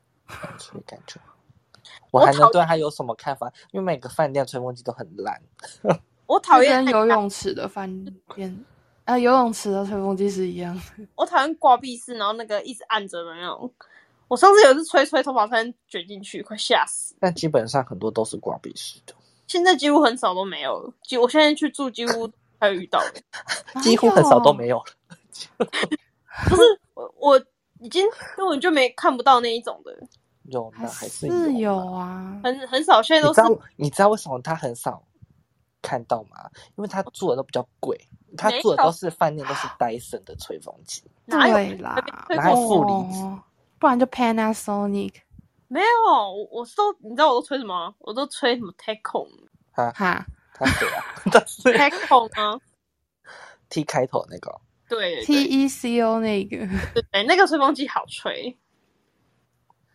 [0.58, 1.22] 所以感觉，
[2.12, 3.54] 我还能对他有什么看法？
[3.72, 5.42] 因为每个饭店吹风机都很烂。
[6.26, 8.04] 我讨厌游泳池的饭
[8.36, 8.66] 店，
[9.06, 10.82] 啊，游泳池的吹风机是一样的。
[11.16, 13.72] 我讨厌挂壁式，然后那个一直按着的那种。
[14.28, 17.16] 我上次有一次吹吹头发，差点卷进去，快吓死。
[17.20, 19.14] 但基本上很多都是挂壁式的，
[19.48, 22.28] 现在几乎很少都没有了，几我现在去住几乎
[22.60, 23.22] 还有遇到的。
[23.82, 24.86] 几乎很少都没有了。
[26.50, 26.62] 不是
[26.96, 27.46] 我我
[27.82, 28.04] 已经
[28.36, 29.96] 根本就没看不到那一种的，
[30.46, 31.78] 有那还是是有。
[31.92, 32.42] 啊。
[32.44, 35.04] 很很少，现在都是你知道你知道为什么他很少
[35.84, 36.50] 看到吗？
[36.76, 37.96] 因为他住的都比较贵，
[38.36, 41.04] 他做的都是饭店都是 Dyson 的吹风机。
[41.26, 41.96] 哪有对啦，
[42.30, 43.42] 哪有负离子哦
[43.80, 45.14] 不然就 Panasonic
[45.68, 45.86] 没有，
[46.32, 47.94] 我我是都你知道我都吹什么？
[48.00, 49.28] 我都吹什么 Tecon
[49.72, 49.92] 哈，
[50.54, 51.04] 他谁啊？
[51.32, 52.60] 他是 Tecon 啊
[53.70, 54.62] ，T 开头那个。
[54.88, 56.58] 对对 T 对 E C O 那个。
[56.94, 58.56] 对对，那个吹风机好吹，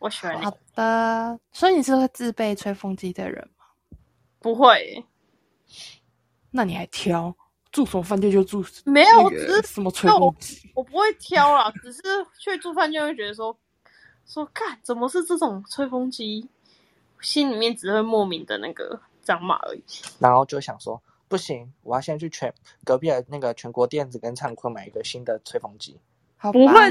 [0.01, 0.57] 我喜欢那好。
[0.75, 3.65] 的，所以你是会自备吹风机的人吗？
[4.41, 5.05] 不会，
[6.51, 7.35] 那你还挑
[7.73, 10.71] 住什么饭店就住没有我只是什么吹风机？
[10.75, 12.01] 我不会挑啦， 只是
[12.39, 13.57] 去住饭店会觉得说
[14.27, 16.49] 说，干怎么是这种吹风机？
[17.21, 19.83] 心里面只会莫名的那个长马而已。
[20.19, 22.53] 然后就想说，不行，我要先去全
[22.83, 25.99] 隔壁的那个全国电子跟灿坤买一个新的吹风机。
[26.37, 26.91] 好不会！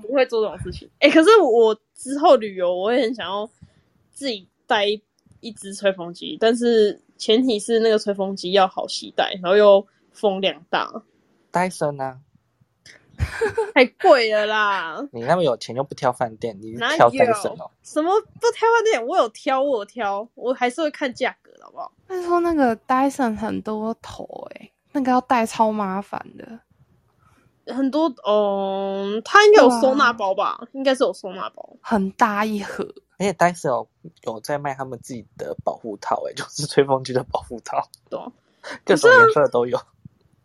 [0.00, 0.88] 不会做这种事情。
[1.00, 3.46] 哎、可是我之后旅游，我也很想要
[4.10, 4.86] 自己带
[5.40, 9.86] 一只吹风机，但是前提是那个吹风机要好携带，然后又
[10.16, 10.90] 风量大
[11.52, 12.18] ，Dyson 啊，
[13.74, 15.06] 太贵了啦！
[15.12, 17.70] 你那么有钱又不挑饭店，你是哪挑有 Dyson 哦？
[17.82, 19.06] 什么不挑饭店？
[19.06, 21.92] 我有挑，我有挑，我还是会看价格，好不好？
[22.08, 24.24] 但是说那个 Dyson 很多头
[24.54, 26.60] 诶、那个要带超麻烦的。
[27.74, 30.68] 很多，嗯，它应该有收纳包吧？
[30.72, 31.76] 应该是有收纳包。
[31.80, 32.84] 很大一盒，
[33.18, 33.88] 而且 Dyson 有
[34.22, 38.30] 有在卖他们自己的保护套、欸，就是吹风机的保护套，对啊，
[38.84, 39.80] 各种颜色都有。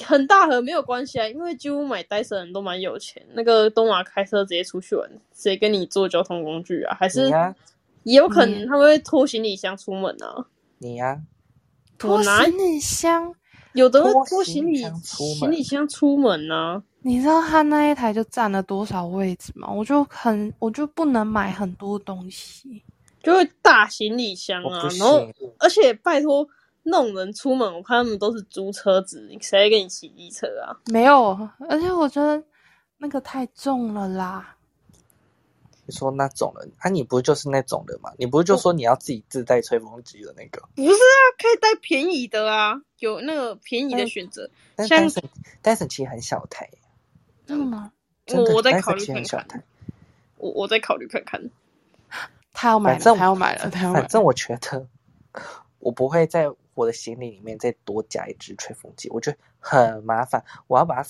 [0.03, 3.25] 很大盒没有关系啊，因为几乎买 Dyson 的人都蛮有钱。
[3.33, 6.95] 那个东马开车直接出去玩，谁跟你坐交通工具啊？
[6.99, 7.29] 还是、
[8.03, 10.45] 也有可能他们会拖行李箱出门啊？
[10.79, 11.21] 你呀、
[11.97, 13.35] 拖我拿行李箱。
[13.73, 16.83] 有的会拖拖行李行李箱出门行李箱出门啊。
[17.03, 19.71] 你知道他那一台就占了多少位置吗？
[19.71, 22.83] 我就很，我就不能买很多东西。
[23.23, 25.25] 就会大行李箱啊，然后，
[25.59, 26.45] 而且拜托
[26.83, 30.75] 那种人出门，我看他们都是租车子，谁会跟你骑机车啊？
[30.87, 32.43] 没有，而且我觉得
[32.97, 34.55] 那个太重了啦。
[35.85, 38.11] 你说那种人啊，你不就是那种人吗？
[38.17, 40.61] 你不是就说你要自己自带吹风机的那个？
[40.75, 44.49] 不是啊，可以带便宜的啊，有那个便宜的选择。
[44.75, 45.23] 但像 Dyson
[45.63, 46.69] Dyson 其实很小台，
[47.45, 47.91] 真的吗？
[48.27, 49.63] 我我在考虑很看看小台。
[50.37, 51.49] 我我在考虑看看。
[52.53, 54.01] 他要买了，他要买了，他要买了。
[54.01, 54.87] 反正我觉得
[55.79, 60.43] 我不会在我的行李里面再多加一支吹风机，我觉得很麻烦。
[60.67, 61.09] 我要把它，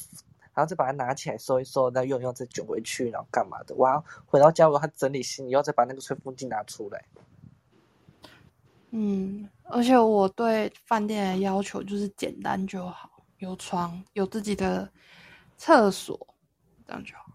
[0.53, 3.75] 然后再把它拿起来收一收，再用用，再卷回去，然后干嘛的？
[3.75, 7.05] 我要回到家，我要整理行李，要再把那个吹风机拿出来。
[8.89, 14.91] 嗯，而且我对饭店的要求就是简单就好，有床，有自己的
[15.57, 16.19] 厕所，
[16.85, 17.25] 这样就好。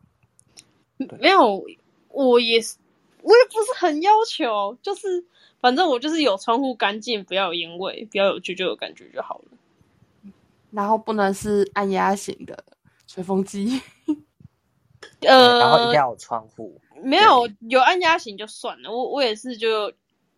[1.19, 1.65] 没有，
[2.09, 2.77] 我也是，
[3.23, 5.25] 我也不是很要求，就是
[5.61, 10.33] 反正我就是有窗户干净，不要有烟味，不要有啾啾的感觉就好了。
[10.71, 12.65] 然后不能是按压型的
[13.07, 13.81] 吹风机。
[15.21, 16.81] 呃然后一定呃，要有窗户。
[17.03, 19.93] 没有有按压型就算了，我我也是就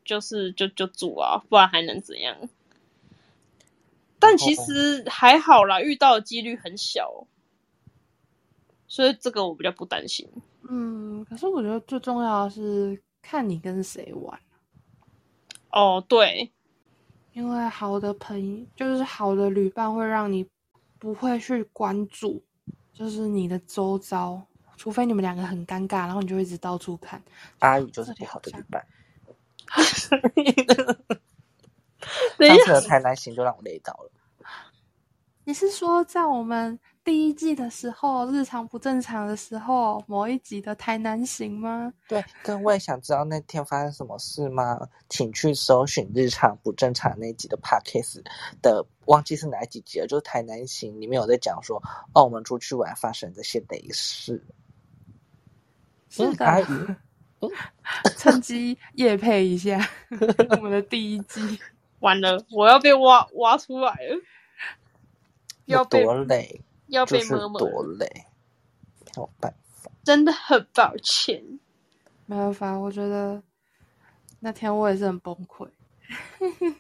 [0.04, 2.36] 就是就就住啊，不然还能怎样？
[4.18, 7.26] 但其实还好啦，遇到的几率很小，
[8.88, 10.28] 所以这个我比较不担心。
[10.68, 14.38] 嗯，可是我觉得最重要的是看你跟谁玩，
[15.70, 16.50] 哦，对，
[17.32, 20.48] 因为好的朋友就是好的旅伴会让你
[20.98, 22.42] 不会去关注，
[22.92, 24.42] 就是你的周遭，
[24.76, 27.22] 除非你们两个很尴尬，然后你就一直到处看。
[27.58, 28.86] 阿宇就是不好的旅伴。
[32.38, 34.10] 等一下上次的台南行就让我累到了。
[35.44, 36.78] 你是说在我们
[37.08, 41.90] 第一季的时候，日常不正常的时候，某一集的台南行吗？
[42.06, 44.78] 对，各位想知道那天发生什么事吗？
[45.08, 48.22] 请去搜寻《日常不正常》那集的 podcast
[48.60, 54.44] 的，忘记是哪几集了，就是台南行里面有在讲说，哦，我们出去玩发生这些雷事。
[56.10, 56.96] 是的，
[58.18, 59.80] 趁机夜配一下
[60.50, 61.58] 我们的第一季。
[62.00, 64.22] 完了，我要被挖挖出来了，
[65.64, 68.10] 要被多累，要就是被摸摸，多累，
[69.06, 69.90] 没有办法。
[70.04, 71.42] 真的很抱歉。
[72.26, 73.42] 没办法，我觉得
[74.40, 75.68] 那天我也是很崩溃。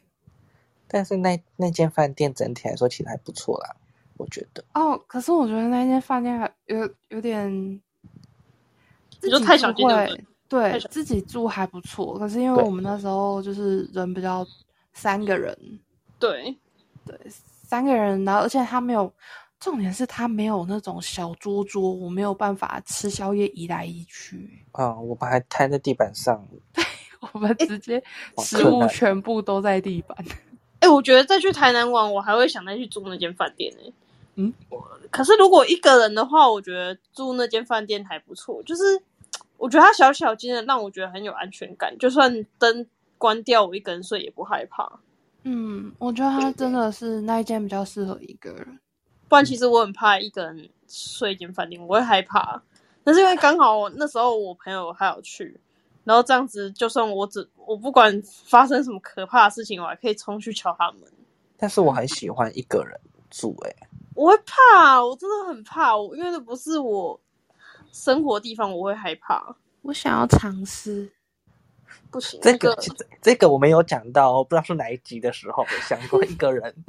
[0.86, 3.76] 但是那那间饭店整体来说其实还不错啦，
[4.16, 4.64] 我觉得。
[4.74, 7.50] 哦，可是我觉得那间饭店还有有点，
[9.20, 14.46] 你说太小间对对小自己住还不错，可是因为我们那时候就是人比较
[14.94, 15.54] 三个人，
[16.18, 16.56] 对，
[17.04, 19.12] 对，三个人，然后而且他没有，
[19.60, 26.84] 重点是他没有那种小桌桌，我没有办法吃宵夜移来移去，嗯，我们还摊在地板上， 对
[27.32, 28.02] 我们直接
[28.38, 30.16] 食物全部都在地板。
[30.80, 33.92] 哎、我觉得再去台南玩，我还会想再去住那间饭店呢、
[34.36, 34.54] 嗯，
[35.10, 38.82] 可是如果一个人的话，我觉得住那间饭店还不错，就是
[39.56, 42.86] 我觉得它小小间的，让我觉得很有安全感，就算灯
[43.18, 45.00] 关掉，我一个人睡也不害怕。
[45.42, 48.78] 嗯，我觉得他真的是那一间比较适合一个人。
[49.28, 52.62] 不然其实我很怕一个人睡一间饭店，我会害怕。
[53.04, 55.58] 但是因为刚好那时候我朋友还有去，
[56.04, 61.02] 然后这样子，就算我只我不管发生什么可怕的事情，我还可以冲去敲他们。
[61.56, 62.98] 但是我很喜欢一个人
[63.30, 63.76] 住、欸，
[64.14, 67.20] 我会怕，我真的很怕，我因为那不是我
[67.92, 69.56] 生活地方，我会害怕。
[69.82, 71.10] 我想要尝试，
[72.10, 76.84] 不行，这那个个这这个我没有讲到哦，不知道是哪一集的时候我想过一个人，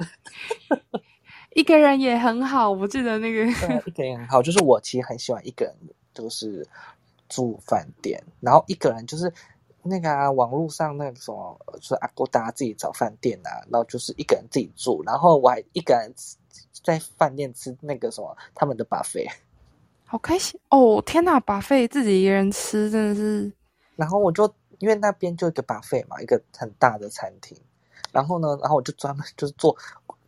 [1.54, 2.70] 一个人也很好。
[2.70, 5.74] 我记得那个，对， 一个人很好，就是我其实很喜欢一个人，
[6.14, 6.66] 就是
[7.28, 9.32] 住饭店，然后一个人就是
[9.82, 16.36] 那个啊，网络上那个什么，就是阿勾达自己找饭店啊，然后就是一个人自己住，然后我还一个人吃
[16.82, 19.30] 在饭店吃那个什么他们的 buffet，
[20.06, 21.02] 好开心哦！
[21.04, 23.52] 天哪，把费自己一个人吃真的是，
[23.96, 27.56] 然后我就因为那边就一个 buffet 嘛，一个很大的餐厅，
[28.12, 29.76] 然后呢，然后我就专门就是做，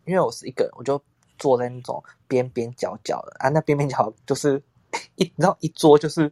[0.05, 1.01] 因为我是一个人，我就
[1.37, 4.61] 坐在那种边边角角的啊，那边边角就是
[5.15, 6.31] 一然后一桌就是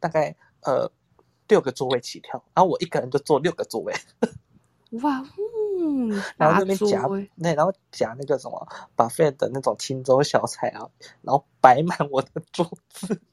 [0.00, 0.90] 大概呃
[1.48, 3.92] 六个座位起跳，然后我一个人就坐六个座位，
[5.02, 5.24] 哇，
[5.80, 10.88] 嗯，然后那边夹桌欸那然后夹那个什么 buffet 的那种青州小菜啊，
[11.22, 13.20] 然后摆满我的桌子。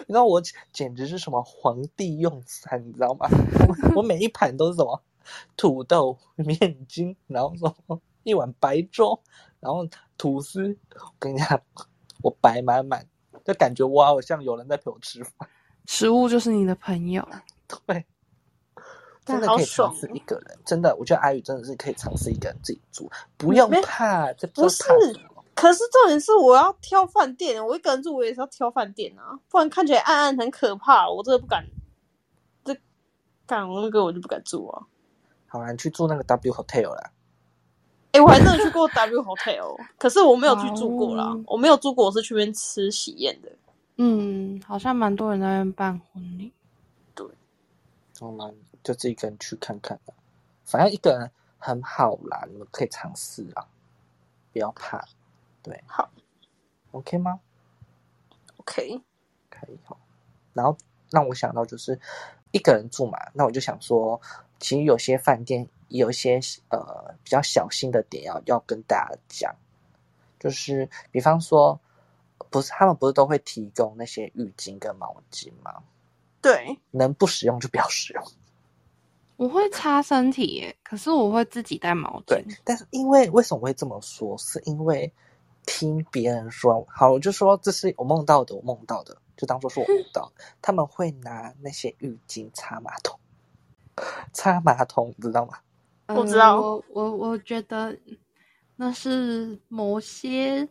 [0.00, 3.28] 你知道我简直是什么皇帝用餐，你知道吗？
[3.92, 5.00] 我我每一盘都是什么
[5.56, 9.20] 土豆、面筋，然后什么一碗白粥，
[9.60, 10.76] 然后吐司。
[10.94, 11.60] 我跟你讲，
[12.22, 13.06] 我白满满，
[13.44, 15.48] 就感觉哇，好像有人在陪我吃饭。
[15.86, 17.26] 食物就是你的朋友。
[17.86, 18.04] 对，
[19.24, 20.58] 真的可以尝试一个人。
[20.64, 24.84] 真的，我觉得阿宇真的是可以尝试一个人自己住，不用怕，这不是
[25.54, 31.64] 可是重点是我要挑饭店，我一个人住我也是要挑饭店啊，不然看起来暗暗很可怕，我真的不敢。
[32.64, 32.74] 这
[33.46, 34.86] 干我那个我就不敢住啊！
[35.46, 37.10] 好啦，你去住那个 W Hotel 啦。
[38.12, 43.50] 哎、我还真的去过 W Hotel， 可是我没有去住过啦我没有住过，我是去那边吃喜宴的。
[43.96, 46.52] 嗯，好像蛮多人在那边办婚礼。
[47.14, 47.26] 对
[48.20, 48.50] 好啦，
[48.82, 50.12] 就自己一个人去看看吧。
[50.64, 53.66] 反正一个人很好啦，你们可以尝试啊，
[54.52, 55.02] 不要怕。
[55.62, 56.10] 对，好
[56.90, 57.40] ，OK 吗
[58.58, 59.00] ？OK，
[59.48, 59.96] 可以哦。
[60.52, 60.76] 然后
[61.10, 61.98] 让我想到就是
[62.50, 64.20] 一个人住嘛，那我就想说，
[64.58, 69.54] 其实有些饭店有一些呃比较小心的点要要跟大家讲，
[70.40, 71.78] 就是比方说，
[72.50, 75.82] 不是他们不是都会提供那些浴巾跟毛巾吗？
[76.40, 78.24] 对，能不使用就不要使用。
[79.36, 82.24] 我会擦身体耶，可是我会自己带毛巾。
[82.26, 84.36] 对，但是因为为什么会这么说？
[84.38, 85.12] 是因为
[85.66, 90.32] 听别人说，好，我就说这是我梦到的，我梦到的，就当做是我梦到。
[90.60, 93.18] 他们会拿那些浴巾擦马桶，
[94.32, 95.58] 擦马桶，你知道吗？
[96.06, 97.96] 我知道呃我我我觉得
[98.76, 100.66] 那是某些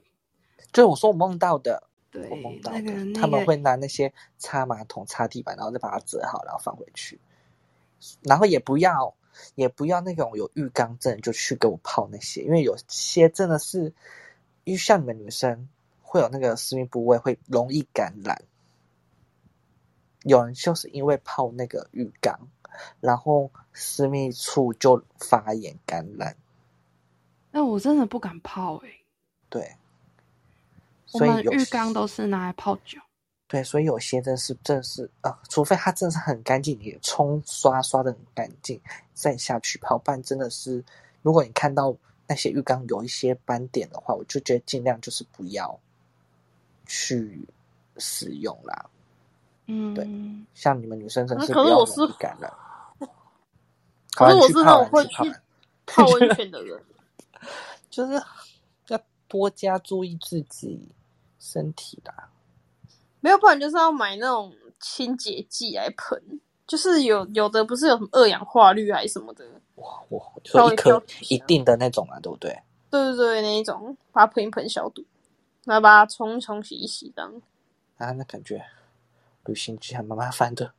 [0.71, 7.19] 就是我说我梦到的，对我梦到的，那个那他们会拿那些擦马桶、擦地板，然后再把它折好，然后放回去。
[8.23, 9.13] 然后也不要，
[9.55, 13.93] 也不要那种有浴缸症就去给我泡那些，因为有些真的是，
[14.63, 15.69] 因为像你们女生
[16.01, 18.41] 会有那个私密部位会容易感染，
[20.23, 22.39] 有人就是因为泡那个浴缸，
[22.99, 26.35] 然后私密处就发炎感染，
[27.51, 29.01] 那我真的不敢泡诶，
[29.49, 29.75] 对，
[31.11, 32.99] 我们所以有浴缸都是拿来泡酒。
[33.47, 38.79] 对，所以有些真是真的是啊、呃除非它真的是很干净，你冲刷刷的很干净，
[39.13, 39.97] 再下去泡。
[39.97, 40.81] 不然真的是，
[41.21, 41.93] 如果你看到
[42.27, 45.77] 那些浴缸有一些斑点的话，我就觉得尽量就是不要
[46.85, 47.45] 去
[47.97, 48.89] 使用啦。
[49.67, 50.07] 嗯，对
[50.53, 52.53] 像你们女生真啊是不要可是我是容易感染。
[54.15, 55.33] 可是我是那种会去
[55.85, 56.81] 泡温泉的人。
[57.89, 58.21] 就是
[58.87, 60.89] 要多加注意自己
[61.39, 62.29] 身体啦。
[63.19, 66.21] 没有，不然就是要买那种清洁剂来喷，
[66.65, 72.51] 就是有有的不是有什么二氧化氯还是什么的，哇，我稍微说一颗一定的那种啊，对不对？
[72.89, 75.03] 对对对，那一种把它喷一喷消毒，
[75.65, 77.41] 然后把它冲一冲洗一洗，这样。
[77.97, 78.63] 啊，那感觉
[79.45, 80.73] 旅行其实还蛮麻烦的，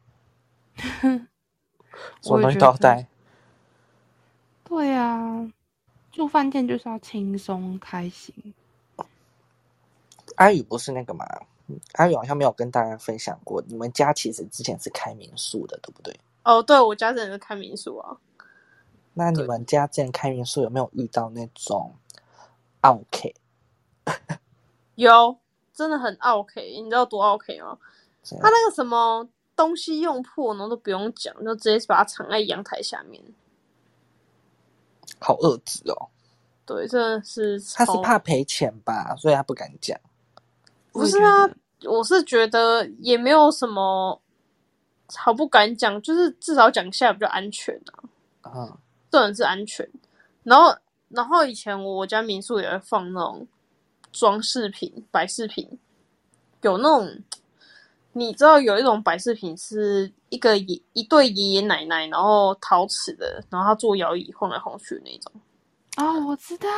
[2.21, 3.07] 什么东西都要得带。
[4.65, 5.51] 对呀、
[6.11, 8.55] 住饭店就是要轻松开心。
[10.37, 11.27] 阿宇不是那个嘛？
[11.69, 16.19] 嗯阿宇好像没有跟大家分享过，你们家其实之前是开民宿的，对不对？
[16.43, 18.17] 哦，对，我家真的是开民宿啊，
[19.15, 21.95] 那你对们家之前开民宿有没有遇到那种
[22.81, 23.35] OK？
[24.97, 25.39] 有
[25.73, 27.79] 真的很 OK，你知道多 OK 吗？
[28.41, 33.23] 他那个什么东西用破，然后都不用讲，就直接把它藏在阳台下面。
[35.19, 36.09] 好恶质哦。
[36.65, 39.99] 对，真的是他是怕赔钱吧，所以他不敢讲。
[40.93, 41.49] 不是啊，
[41.85, 44.21] 我是觉得也没有什么
[45.15, 47.79] 好不敢讲，就是至少讲一下比较安全
[48.43, 48.53] 啊。
[48.55, 48.79] 嗯，
[49.11, 49.89] 这人是安全。
[50.45, 50.77] 然后，
[51.09, 53.47] 然后以前我家民宿也会放那种
[54.13, 55.79] 装饰品、摆饰品，
[56.63, 57.23] 有那种
[58.13, 65.33] 你知道有一种摆饰品是一个爷一对爷爷奶奶，然后陶瓷的，然后他坐摇椅晃来晃去的那种。
[65.97, 66.69] 哦，我知道，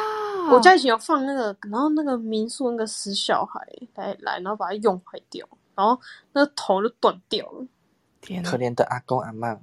[0.50, 3.60] 我家以前有放那个，然后那个民宿那个死小孩
[3.94, 6.00] 来来，然后把它用坏掉，然后
[6.32, 7.66] 那个头就断掉了。
[8.20, 9.56] 天哪可怜的阿公阿妈，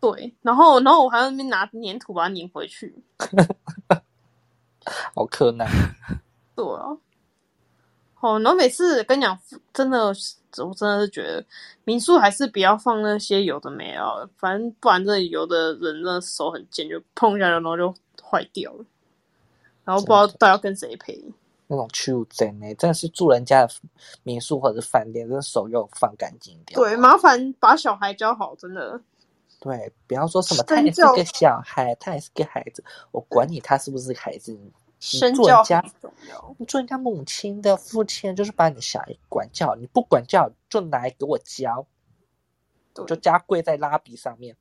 [0.00, 2.94] 对，然后然后我还在那边拿粘土把它粘回去。
[5.14, 5.68] 好困难。
[6.54, 6.96] 对啊，
[8.26, 9.38] 哦，然后每次跟你讲，
[9.72, 11.44] 真的，我真的是觉得
[11.84, 18.84] 民宿还是不要放那些有的没有，反正不然这里有的人真的手很贱，就碰一下然后就坏掉了，
[19.84, 21.24] 然后不知道到底要跟谁赔。
[21.68, 23.74] 那种屈辱真呢，真的是住人家的
[24.22, 26.78] 民宿或者是饭店，真的手要放干净一点。
[26.78, 29.00] 对，麻烦把小孩教好，真的。
[29.58, 34.70] 对，不要说什么他也是个小孩，他也是个孩子，我管你他是不是孩子，你
[35.06, 36.54] 身教做人家很重要。
[36.58, 41.86] 你做人家母亲的父亲，就是把你的小孩管教，你不管教就来给我教，
[42.92, 44.56] 就家跪在拉比上面，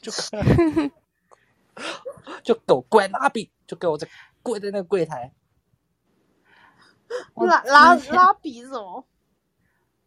[0.00, 0.12] 就
[2.44, 4.08] 就给我跪拉比，就给我在
[4.40, 5.32] 跪在那个柜台。
[7.34, 9.04] 我拉拉拉比是什么？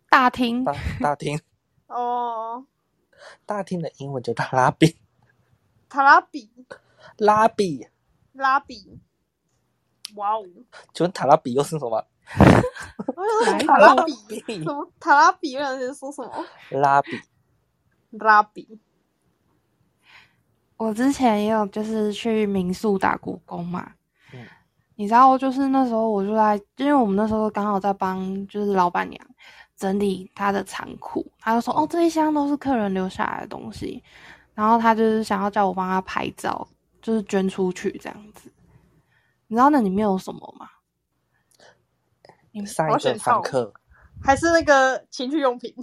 [0.09, 1.41] 大厅大大厅
[1.87, 2.65] 哦，
[3.45, 4.95] 大厅的英文就叫拉比，
[5.89, 6.49] 塔拉比，
[7.17, 7.89] 拉比，
[8.31, 9.01] 拉比。
[10.15, 10.43] 哇哦！
[10.93, 12.05] 请问塔拉比又是什么？
[13.65, 14.13] 塔拉比
[14.45, 14.91] 比什么？
[14.99, 16.31] 塔拉比，我想在说什么？
[16.71, 17.11] 拉比，
[18.11, 18.79] 拉比。
[20.77, 23.93] 我之前也有就是去民宿打过工嘛，
[24.33, 24.45] 嗯
[24.95, 29.21] 你知道，就是那时候我就在，因为我们那时候刚好在帮就是老板娘
[29.77, 34.03] 整理她的仓库，她就说哦这一箱都是客人留下来的东西，
[34.53, 36.67] 然后她就是想要叫我帮她拍照，
[37.01, 38.51] 就是捐出去这样子。
[39.47, 40.67] 你知道那里面有什么吗？
[42.65, 43.73] 上一个保险套房客
[44.23, 45.75] 还是那个情趣用品，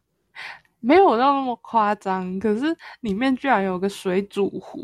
[0.80, 4.82] 没有到那么夸张，可是里面居然有个水煮壶，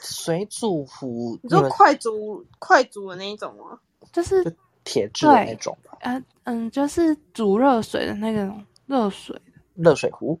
[0.00, 3.78] 水煮壶，你说们快煮快煮的那一种吗？
[4.12, 4.50] 就是就
[4.82, 9.40] 铁质的那种吧，呃嗯，就是煮热水的那种热水，
[9.74, 10.40] 热水壶，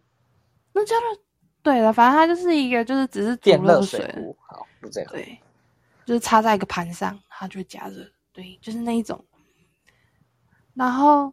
[0.72, 1.20] 那叫热
[1.62, 5.10] 对了，反正它就是一个就是只是煮电热水壶，好，就这样。
[5.12, 5.40] 对，
[6.08, 8.02] 就是插在一个盘上，它就会加热，
[8.32, 9.22] 对，就是那一种。
[10.72, 11.30] 然后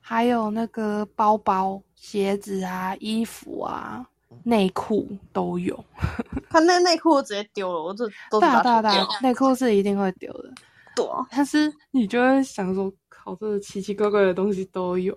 [0.00, 4.02] 还有那个包包、鞋子啊、衣服啊、
[4.44, 5.84] 内裤都有。
[6.48, 10.50] 他那内裤我直接丢了，我这都大大大，内裤是一定会丢的，
[10.96, 15.14] 对啊但是你就会想说，靠，这奇奇怪怪的东西都有。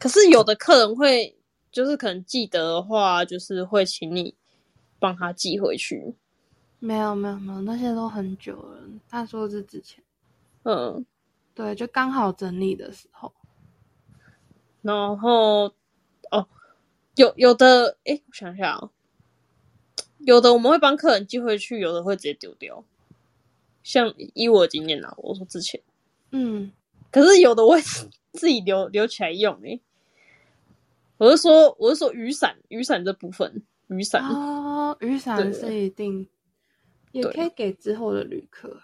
[0.00, 1.38] 可是有的客人会，
[1.70, 4.34] 就是可能记得的话，就是会请你
[4.98, 6.16] 帮他寄回去。
[6.78, 8.82] 没有没有没有，那些都很久了。
[9.08, 10.02] 他说是之前，
[10.64, 11.04] 嗯，
[11.54, 13.32] 对，就刚好整理的时候。
[14.82, 15.74] 然后
[16.30, 16.46] 哦，
[17.16, 18.90] 有有的，哎，我想想啊，
[20.18, 22.84] 有的我们会帮客人寄回去，有的会直接丢掉。
[23.82, 25.80] 像以我的经验啊，我说之前，
[26.30, 26.72] 嗯，
[27.10, 27.80] 可是有的我会
[28.32, 29.80] 自己留留起来用诶、
[31.18, 35.52] 我是说，我是说雨伞，雨伞这部分，雨伞，哦，雨伞对。
[35.52, 36.28] 是一定，
[37.20, 38.80] 也可以给之后的旅客。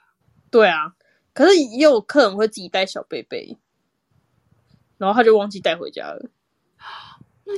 [0.51, 0.95] 对啊，
[1.33, 3.57] 可是也有客人会自己带小贝贝，
[4.99, 6.31] 然后他就忘记带回家了。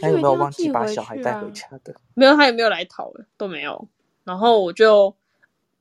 [0.00, 1.94] 他有没有忘记把小孩带回啊家的？
[2.14, 3.88] 没有，他也没有来讨了，都没有。
[4.24, 5.14] 然后我就，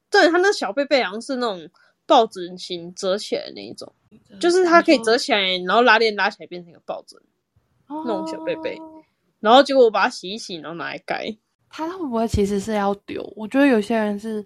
[0.10, 1.70] 对他那小贝贝好像是那种
[2.06, 3.92] 抱枕型折起来的那一种，
[4.40, 7.20] 就是它可以折起来，然后拉链拉起来变成一个抱枕。
[7.88, 8.76] 那种小贝贝
[9.40, 11.38] 然后结果我把它洗一洗，然后拿来盖。
[11.70, 13.24] 他会不会其实是要丢？
[13.36, 14.46] 我觉得有些人是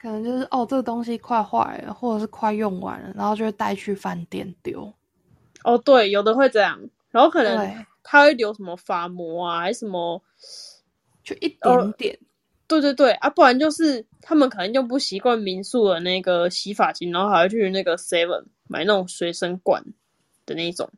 [0.00, 4.90] 可能就是哦，这个东西快坏了，或者是快用完了，然后就会带去饭店丢。
[5.62, 6.80] 哦，对，有的会这样，
[7.10, 10.22] 然后可能他会留什么发膜啊，还是什么。
[11.22, 12.18] 就一哦点点。
[12.66, 19.84] 对对对啊，不然就是他们可能用不习惯民宿的那个洗发精，然后还要去那个 Seven 买那种随身罐
[20.46, 20.88] 的那一种，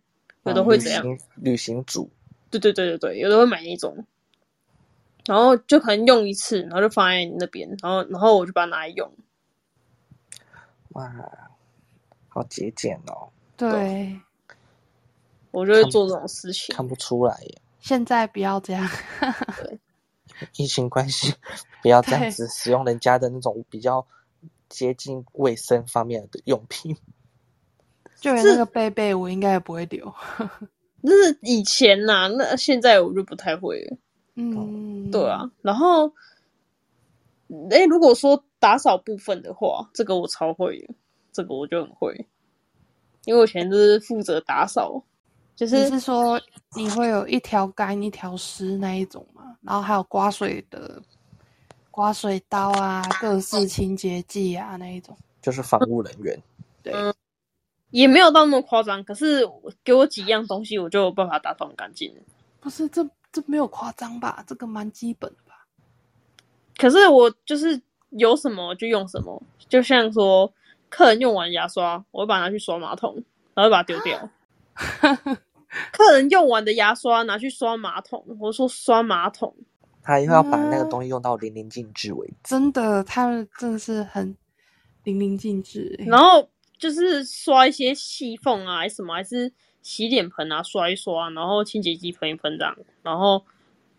[0.45, 1.03] 有的会这样。
[1.05, 2.11] 嗯旅行旅行组，
[2.51, 4.07] 对对对对对，有的会买那种。
[5.27, 9.13] 然后就可能用一次，然后就放在那边，然后然后我就把它拿来用。
[10.91, 11.11] 哇，
[12.29, 14.21] 好节俭哦，对，
[15.51, 16.75] 我就会做这种事情。
[16.75, 17.63] 看不出来耶。
[17.81, 18.89] 现在不要这样。
[20.57, 21.35] 疫情关系，
[21.83, 24.07] 不要这样子使用人家的那种比较
[24.69, 26.97] 接近卫生方面的用品。
[28.21, 30.13] 就连那个贝贝，我应该也不会丢。
[31.01, 33.97] 那是以前呐、那现在我就不太会了。
[34.35, 36.09] 嗯，对啊，然后，
[37.71, 40.95] 哎，如果说打扫部分的话，这个我超会的，
[41.33, 42.27] 这个我就很会，
[43.25, 45.03] 因为我以前就是负责打扫，
[45.55, 46.41] 就是是说
[46.77, 49.57] 你会有一条干一条湿那一种嘛？
[49.61, 51.03] 然后还有刮水的
[51.91, 55.17] 刮水刀啊，各式清洁剂啊那一种。
[55.43, 56.41] 就是防务人员，
[56.83, 57.13] 对，嗯
[57.91, 59.47] 也没有到那么夸张，可是
[59.85, 62.15] 给我几样东西，我就有办法打扫很干净。
[62.61, 64.45] 不是这这没有夸张吧？
[64.47, 65.67] 这个蛮基本的吧？
[66.77, 67.81] 可是我就是
[68.11, 70.53] 有什么就用什么，就像说
[70.89, 73.23] 客人用完牙刷，我会把它拿去刷马桶，
[73.55, 74.29] 然后把它丢掉。
[75.91, 79.55] 客人用完的牙刷拿去刷马桶，我说刷马桶，
[80.03, 82.35] 他以后要把那个东西用到淋漓尽致为止。
[82.43, 84.37] 真的，他们真的是很
[85.05, 86.05] 淋漓尽致欸。
[86.05, 86.47] 然后
[86.79, 89.51] 就是刷一些细缝啊，还是什么，还是
[89.83, 93.45] 洗脸盆啊刷一刷，然后清洁剂喷一喷这样，然后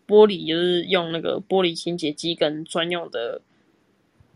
[0.08, 3.40] 玻璃就是用那个玻璃清洁剂跟专用的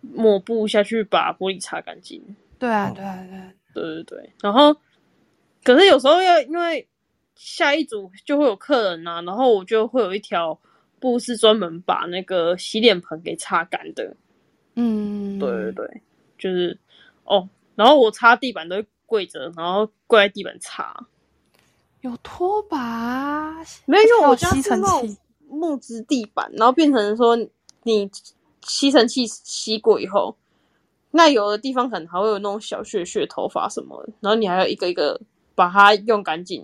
[0.00, 2.22] 抹布下去把玻璃擦干净。
[2.58, 3.52] 对啊，对啊，对啊。
[3.74, 4.74] 对对对，然后
[5.62, 6.88] 可是有时候要因为
[7.36, 10.58] 下一组就会有客人啊，然后我就会有一条
[10.98, 14.16] 布是专门把那个洗脸盆给擦干的。
[14.74, 16.02] 嗯，对对对，
[16.38, 16.76] 就是
[17.24, 21.06] 哦，然后我擦地板都会跪着，然后跪在地板擦。
[22.00, 23.54] 有拖把，
[23.86, 25.18] 没有，因为我家吸尘器。
[25.50, 27.34] 木质地板，然后变成说
[27.84, 28.10] 你
[28.62, 30.36] 吸尘器吸过以后，
[31.10, 35.18] 那有的地方可能还会有那种小屑屑、头发什么的，然后你还要一个一个
[35.54, 36.62] 把它用干净。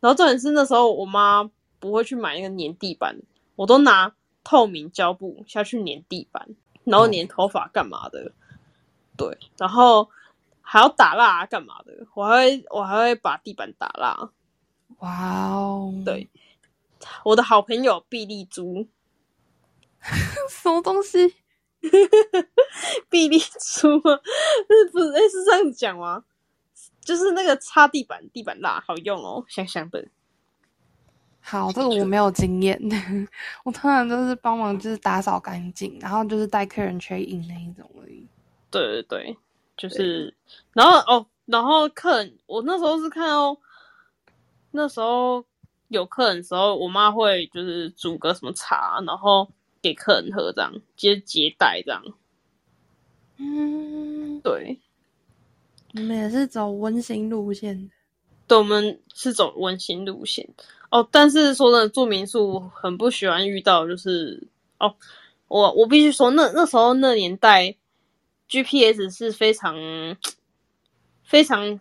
[0.00, 1.44] 然后重点是那时候我妈
[1.78, 3.14] 不会去买那个粘地板，
[3.56, 4.10] 我都拿
[4.42, 6.48] 透明胶布下去粘地板，
[6.84, 8.32] 然后粘头发干嘛的？
[9.18, 10.08] 对，然后
[10.62, 11.92] 还要打蜡干嘛的？
[12.14, 14.30] 我还会我还会把地板打蜡。
[14.98, 16.28] 哇哦，对，
[17.24, 18.88] 我的好朋友碧丽珠，
[20.48, 21.34] 什么东西？
[23.10, 24.18] 碧丽珠吗？
[24.66, 25.12] 是不是？
[25.12, 26.24] 哎、是这样子讲吗？
[27.00, 30.06] 就是那个擦地板，地板蜡好用哦，香香的。
[31.40, 32.80] 好，这个我没有经验，
[33.64, 38.26] 我通常都是帮忙就是打扫干净，然后就是带客人 check in 那一种而已。
[38.70, 39.36] 对对对，
[39.76, 40.34] 就是，
[40.72, 43.54] 然后哦，然后客人，我那时候是看到
[44.76, 45.44] 那时候
[45.86, 49.48] 有客人的时候，我妈会就是煮个什么茶，然后
[49.80, 52.02] 给客人喝，这样接接待这样。
[53.36, 54.80] 嗯，对，
[55.92, 57.94] 你们也是走温馨路线的。
[58.48, 60.48] 对，我们是走温馨路线
[60.90, 61.08] 哦。
[61.08, 64.48] 但是说真的，住民宿很不喜欢遇到，就是
[64.78, 64.96] 哦，
[65.46, 67.76] 我我必须说，那那时候那年代
[68.48, 69.76] ，GPS 是非常
[71.22, 71.78] 非常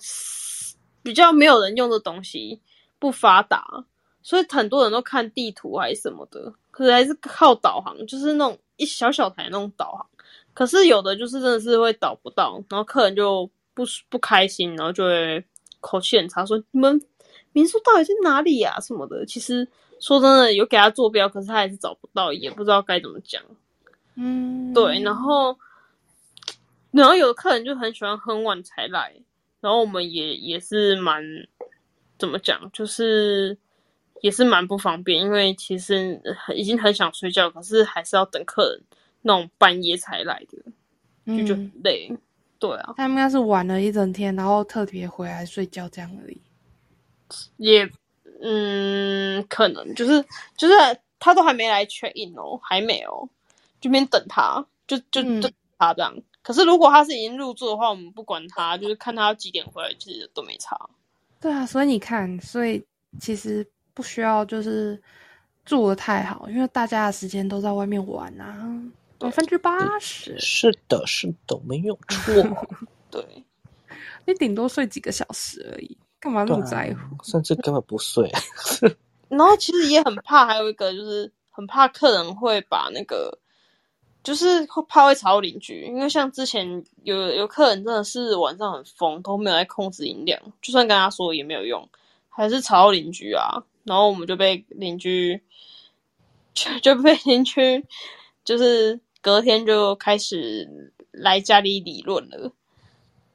[1.01, 2.61] 比较没有人用的东西，
[3.03, 3.83] 不发达，
[4.21, 10.07] 所以很多人都看地图还是什么的，可是还是靠导航，就是那种一小小台那种导航。
[10.53, 15.43] 可是有的就是真的是会导不到，然后客人就不不开心，然后就会
[15.81, 17.01] 口气很差，说你们
[17.51, 19.25] 民宿到底在哪里呀、什么的。
[19.25, 19.67] 其实
[19.99, 23.43] 说真的，有给他坐标，可是他还是找不到，也不知道该怎么讲。
[24.15, 25.57] 嗯，对，然后
[26.91, 29.13] 然后有的客人就很喜欢很晚才来，
[29.59, 31.21] 然后我们也也是蛮
[32.17, 33.57] 怎么讲，就是
[34.21, 38.81] 也是蛮不方便，因为其实呃已经很想睡觉，可是还是要等客人
[39.21, 42.17] 那种半夜才来的，就就嗯很累。
[42.59, 46.41] 对啊，他们应该是玩了一整天，然后特别回来睡觉这样而已。
[47.57, 47.89] 也
[48.41, 50.23] 嗯，可能就是
[50.55, 50.73] 就是
[51.19, 53.27] 他都还没来 check in 哦，还没哦，
[53.81, 56.15] 这边等他，就就嗯就等他这样。
[56.41, 60.89] 可是如果他是已经入住的话，我们不管他，就是看他几点回来，其实都没差。
[61.43, 62.81] 对啊，所以你看，所以
[63.19, 64.97] 其实不需要就是
[65.65, 68.81] 住的太好，因为大家的时间都在外面玩啊，
[69.19, 72.33] 百分之八十，是的，是的，没有 错。
[73.11, 73.21] 对，
[74.25, 77.15] 你顶多睡几个小时而已，干嘛那对么在乎？
[77.17, 78.31] 啊，甚至根本不睡。
[79.27, 83.37] 然后其实也很怕，还有一个就是很怕客人会把那个，
[84.23, 91.87] 就是会怕会吵到邻居，因为像之前有有客人真的是晚上很疯，都没有在控制音量，就算跟他说也没有用，
[92.29, 93.63] 还是吵到邻居啊。
[93.83, 95.41] 然后我们就被邻居
[96.53, 97.85] 就就被邻居
[98.45, 102.53] 就是隔天就开始来家里理论了，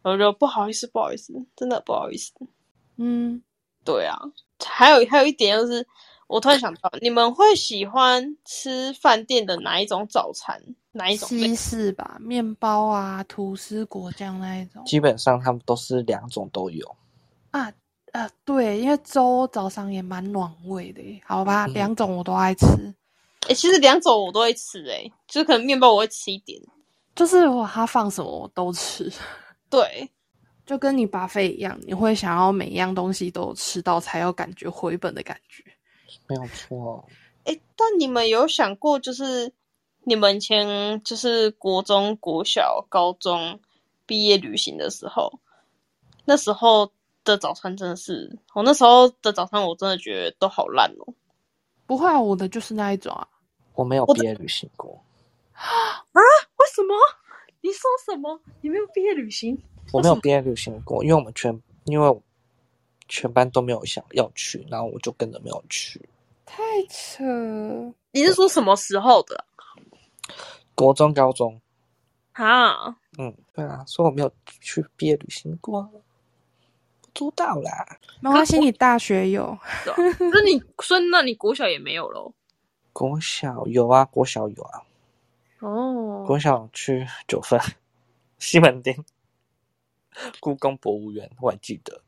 [0.01, 2.33] 我就不好意思，不好意思，真的不好意思。
[2.97, 3.43] 嗯，
[3.85, 4.19] 对啊，
[4.65, 5.87] 还有还有一点就是，
[6.29, 10.63] 我突然想到，你们会喜欢吃饭店的哪一种早餐？
[10.93, 16.97] 哪一种西式吧，面包啊、吐司、果酱那一种基本上他们都是两种都有。
[17.51, 17.73] 啊
[18.13, 22.67] 啊，对，因为粥早上也蛮暖胃的，好吧，嗯两种我都爱吃，
[23.49, 26.61] 哎、其实两种我都会吃、欸，哎，就是可能面包我会吃一点，
[27.15, 29.13] 就是我他放什么我都吃，
[29.71, 30.11] 对，
[30.67, 35.63] 就跟你巴菲一样，你会想要每一样东西都吃到，才有感觉回本的感觉。
[36.27, 37.05] 没有错，
[37.45, 39.53] 哎、但你们有想过，就是
[40.05, 43.61] 你们以前就是国中、国小、高中
[44.07, 45.41] 毕业旅行的时候，
[46.25, 46.91] 那时候
[47.25, 51.15] 的早餐真的是，我那时候的早餐我真的觉得都好烂哦。
[51.87, 53.27] 不会啊，我的就是那一种啊，
[53.75, 55.03] 我没有毕业旅行过，
[55.53, 55.63] 啊
[56.13, 56.95] 为什么？
[57.61, 58.41] 你说什么？
[58.61, 59.59] 你没有毕业旅行？
[59.93, 62.23] 我没有毕业旅行过，因为我们全因为我
[63.09, 66.01] 全班都没有想要去，然后我就跟着没有去。
[66.45, 67.25] 太扯。
[68.13, 69.45] 你是说什么时候的
[70.75, 71.61] 国中、高中，
[72.33, 72.97] 啊？
[73.19, 75.83] 嗯，对啊，所以我没有去毕业旅行过，
[77.13, 77.99] 不知道啦。
[78.21, 79.59] 没关系，你大学有，
[80.33, 82.33] 那你所以那你国小也没有喽？
[82.93, 84.83] 国小有啊，国小有啊，
[85.61, 87.61] 哦国小去九份、
[88.39, 89.05] 西门町、
[90.41, 92.03] 故宫博物院，我还记得。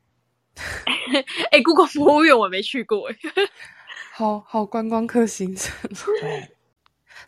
[1.51, 3.15] 哎、故宫博物院我没去过哎。
[4.13, 5.73] 好好观光客行程。
[6.19, 6.51] 对，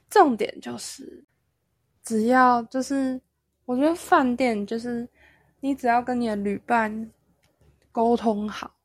[0.09, 1.23] 重点就是，
[2.03, 3.19] 只要就是，
[3.65, 5.07] 我觉得饭店就是，
[5.61, 7.11] 你只要跟你的旅伴
[7.91, 8.75] 沟通好，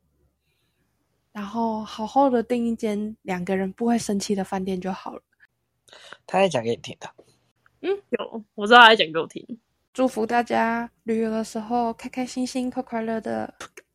[1.33, 5.23] 然后好好的订一间两个人不会生气的饭店就好了。
[6.27, 7.11] 他在讲给你听的。
[7.81, 9.61] 嗯有，我知道他在讲给我听。
[9.93, 13.53] 祝福大家旅游的时候开开心心、快快乐的，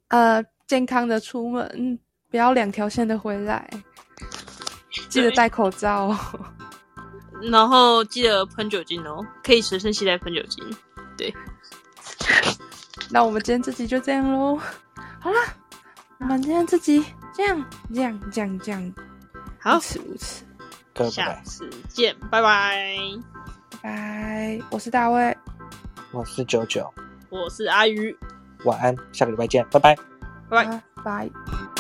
[0.10, 1.99] 呃，健康的出门，
[2.30, 3.70] 不要两条线的回来，
[5.10, 6.18] 记得戴口罩哦。
[7.51, 10.64] 然后记得喷酒精哦，可以随身携带喷酒精。
[11.18, 11.34] 对
[13.12, 14.58] 那我们今天这集就这样喽。
[15.20, 15.54] 好啦，
[16.20, 18.93] 我们今天这集这样这样这样这样，
[19.60, 22.95] 好如，此如此，下，次见，拜拜。
[23.82, 24.62] 拜拜。
[24.72, 25.36] 我是大卫，
[26.12, 26.91] 我是九九，
[27.30, 28.16] 我是阿鱼，
[28.64, 29.95] 晚安，下个礼拜见，拜拜。
[30.49, 30.82] 拜拜。
[30.95, 31.72] 拜拜。